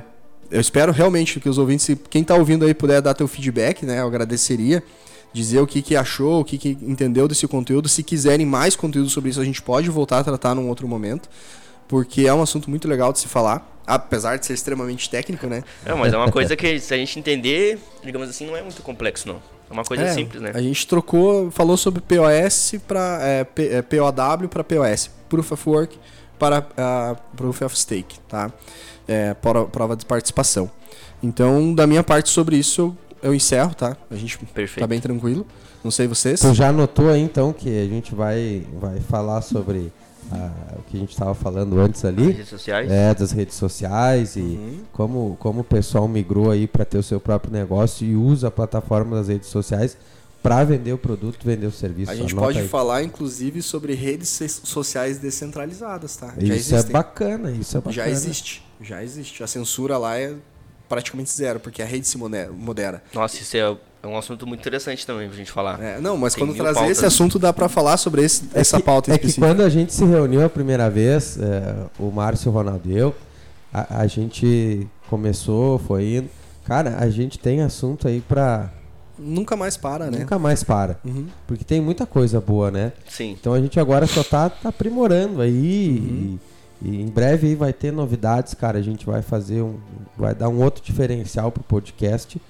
[0.52, 3.86] eu espero realmente que os ouvintes, se quem está ouvindo aí puder dar teu feedback,
[3.86, 4.84] né, eu agradeceria.
[5.32, 7.88] Dizer o que, que achou, o que, que entendeu desse conteúdo.
[7.88, 11.30] Se quiserem mais conteúdo sobre isso, a gente pode voltar a tratar num outro momento.
[11.88, 13.80] Porque é um assunto muito legal de se falar.
[13.86, 15.64] Apesar de ser extremamente técnico, né?
[15.86, 18.82] É, mas é uma coisa que, se a gente entender, digamos assim, não é muito
[18.82, 19.36] complexo, não.
[19.70, 20.52] É uma coisa É, simples, né?
[20.54, 25.70] A gente trocou, falou sobre POS para é, P- é, POW para POS, Proof of
[25.70, 26.00] Work
[26.40, 28.52] para ah, Proof of Stake, tá?
[29.10, 30.70] É, prova, de participação.
[31.22, 33.98] Então, da minha parte sobre isso, eu, encerro, tá?
[34.10, 34.80] A gente Perfeito.
[34.80, 35.46] tá bem tranquilo.
[35.84, 36.40] Não sei vocês.
[36.40, 39.92] Tu já notou aí então que a gente vai, vai falar sobre
[40.32, 42.28] ah, o que a gente estava falando antes ali?
[42.32, 42.92] Redes sociais.
[42.92, 44.80] É, das redes sociais e Uhum.
[44.94, 48.52] como, como o pessoal migrou aí para ter o seu próprio negócio e usa a
[48.52, 49.98] plataforma das redes sociais
[50.44, 52.12] para vender o produto, vender o serviço.
[52.12, 52.68] A gente Anota pode aí.
[52.68, 56.34] falar, inclusive, sobre redes so- sociais descentralizadas, tá?
[56.40, 57.94] Isso é bacana, isso é bacana.
[57.96, 59.44] Já existe, já existe.
[59.44, 60.34] A censura lá é
[60.88, 63.04] praticamente zero, porque a rede se modera.
[63.14, 63.60] Nossa, isso é,
[64.04, 65.80] é um assunto muito interessante também pra gente falar.
[65.82, 66.98] É, não, mas Tem quando trazer pautas.
[66.98, 69.48] esse assunto dá pra falar sobre esse- É essa que- pauta É que específica.
[69.48, 73.16] quando a gente se reuniu a primeira vez, é, o Márcio, o Ronaldo e eu,
[73.72, 76.30] a, a gente começou, foi indo.
[76.66, 78.72] Cara, a gente tem assunto aí pra.
[79.18, 80.20] Nunca mais para, né?
[80.20, 80.98] Nunca mais para.
[81.04, 81.28] Uhum.
[81.46, 82.94] Porque tem muita coisa boa, né?
[83.10, 83.36] Sim.
[83.40, 86.00] Então a gente agora só tá, tá aprimorando aí.
[86.00, 86.40] Uhum.
[86.46, 86.49] E
[86.84, 88.78] em breve aí vai ter novidades, cara.
[88.78, 89.76] A gente vai fazer um.
[90.18, 92.42] Vai dar um outro diferencial pro podcast.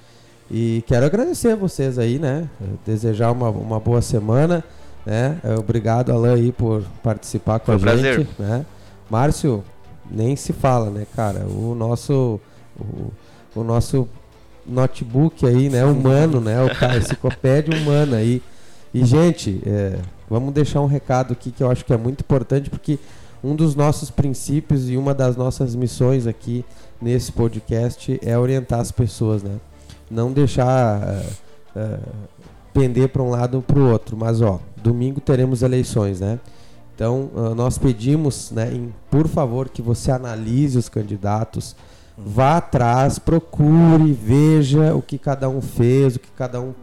[0.51, 2.47] E quero agradecer a vocês aí, né?
[2.85, 4.63] Desejar uma, uma boa semana.
[5.05, 5.39] Né?
[5.57, 8.25] Obrigado, Alan, aí, por participar com Foi a gente.
[8.25, 8.27] Prazer.
[8.37, 8.65] Né?
[9.09, 9.63] Márcio,
[10.09, 11.45] nem se fala, né, cara?
[11.45, 12.39] O nosso.
[12.79, 13.11] O,
[13.55, 14.07] o nosso
[14.65, 15.83] notebook aí, né?
[15.83, 16.63] Humano, né?
[16.63, 18.41] O cara, enciclopédia humana aí.
[18.93, 19.97] E, gente, é,
[20.29, 22.97] vamos deixar um recado aqui que eu acho que é muito importante, porque
[23.43, 26.65] um dos nossos princípios e uma das nossas missões aqui
[27.01, 29.57] nesse podcast é orientar as pessoas, né?
[30.11, 31.99] Não deixar uh, uh,
[32.73, 34.17] pender para um lado ou para o outro.
[34.17, 36.39] Mas, ó, domingo teremos eleições, né?
[36.95, 41.73] Então, uh, nós pedimos, né, em, por favor, que você analise os candidatos,
[42.17, 46.73] vá atrás, procure, veja o que cada um fez, o que cada um,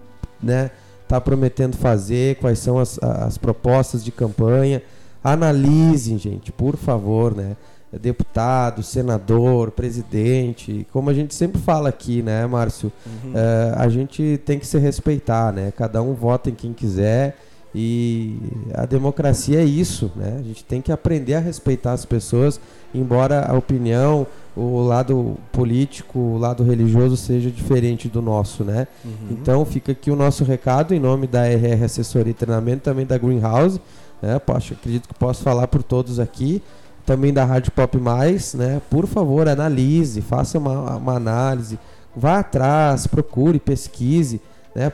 [0.43, 0.71] né,
[1.03, 4.83] está prometendo fazer, quais são as, as propostas de campanha
[5.27, 7.57] Analisem, gente, por favor, né?
[8.01, 12.93] Deputado, senador, presidente, como a gente sempre fala aqui, né, Márcio?
[13.05, 13.33] Uhum.
[13.33, 15.73] Uh, a gente tem que se respeitar, né?
[15.77, 17.37] Cada um vota em quem quiser
[17.75, 18.39] e
[18.73, 20.37] a democracia é isso, né?
[20.39, 22.61] A gente tem que aprender a respeitar as pessoas,
[22.95, 28.87] embora a opinião, o lado político, o lado religioso seja diferente do nosso, né?
[29.05, 29.11] Uhum.
[29.31, 33.19] Então fica aqui o nosso recado em nome da RR Assessoria e Treinamento, também da
[33.19, 33.81] Greenhouse.
[34.21, 34.39] Né?
[34.39, 36.63] Posso, acredito que posso falar por todos aqui.
[37.05, 38.83] Também da Rádio Pop Mais, né?
[38.91, 41.79] Por favor, analise, faça uma, uma análise,
[42.17, 44.41] vá atrás, procure, pesquise.
[44.75, 44.93] Né?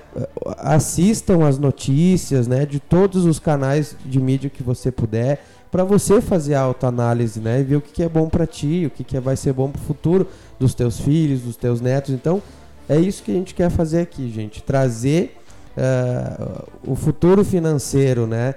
[0.59, 5.43] Assistam as notícias né, de todos os canais de mídia que você puder,
[5.73, 8.85] para você fazer a autoanálise né, e ver o que, que é bom para ti,
[8.87, 10.29] o que, que vai ser bom para o futuro
[10.61, 12.11] dos teus filhos, dos teus netos.
[12.15, 12.43] Então,
[12.89, 14.63] é isso que a gente quer fazer aqui, gente.
[14.63, 15.37] Trazer
[15.77, 18.55] uh, o futuro financeiro, né?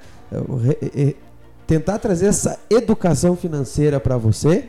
[1.67, 4.65] Tentar trazer essa educação financeira para você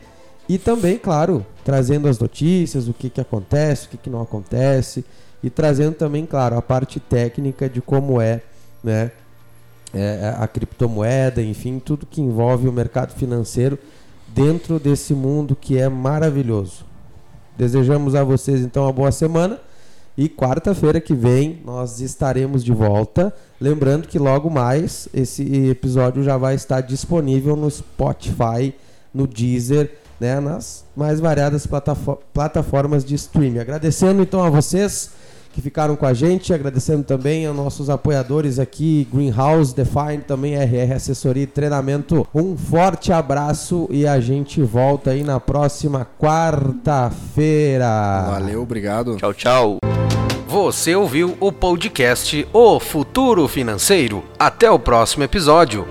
[0.49, 5.03] e também, claro, trazendo as notícias, o que, que acontece, o que, que não acontece
[5.43, 8.41] e trazendo também, claro, a parte técnica de como é,
[8.83, 9.11] né,
[9.93, 13.77] é, a criptomoeda, enfim, tudo que envolve o mercado financeiro
[14.27, 16.85] dentro desse mundo que é maravilhoso.
[17.57, 19.59] Desejamos a vocês então uma boa semana
[20.17, 23.33] e quarta-feira que vem nós estaremos de volta.
[23.59, 28.73] Lembrando que logo mais esse episódio já vai estar disponível no Spotify,
[29.13, 31.67] no Deezer, né, nas mais variadas
[32.33, 33.59] plataformas de streaming.
[33.59, 35.11] Agradecendo então a vocês
[35.53, 40.93] que ficaram com a gente, agradecendo também aos nossos apoiadores aqui, Greenhouse, Define, também RR
[40.93, 42.27] Assessoria e Treinamento.
[42.33, 47.87] Um forte abraço e a gente volta aí na próxima quarta-feira.
[48.29, 49.17] Valeu, obrigado.
[49.17, 49.79] Tchau, tchau.
[50.57, 54.23] Você ouviu o podcast O Futuro Financeiro.
[54.39, 55.85] Até o próximo episódio.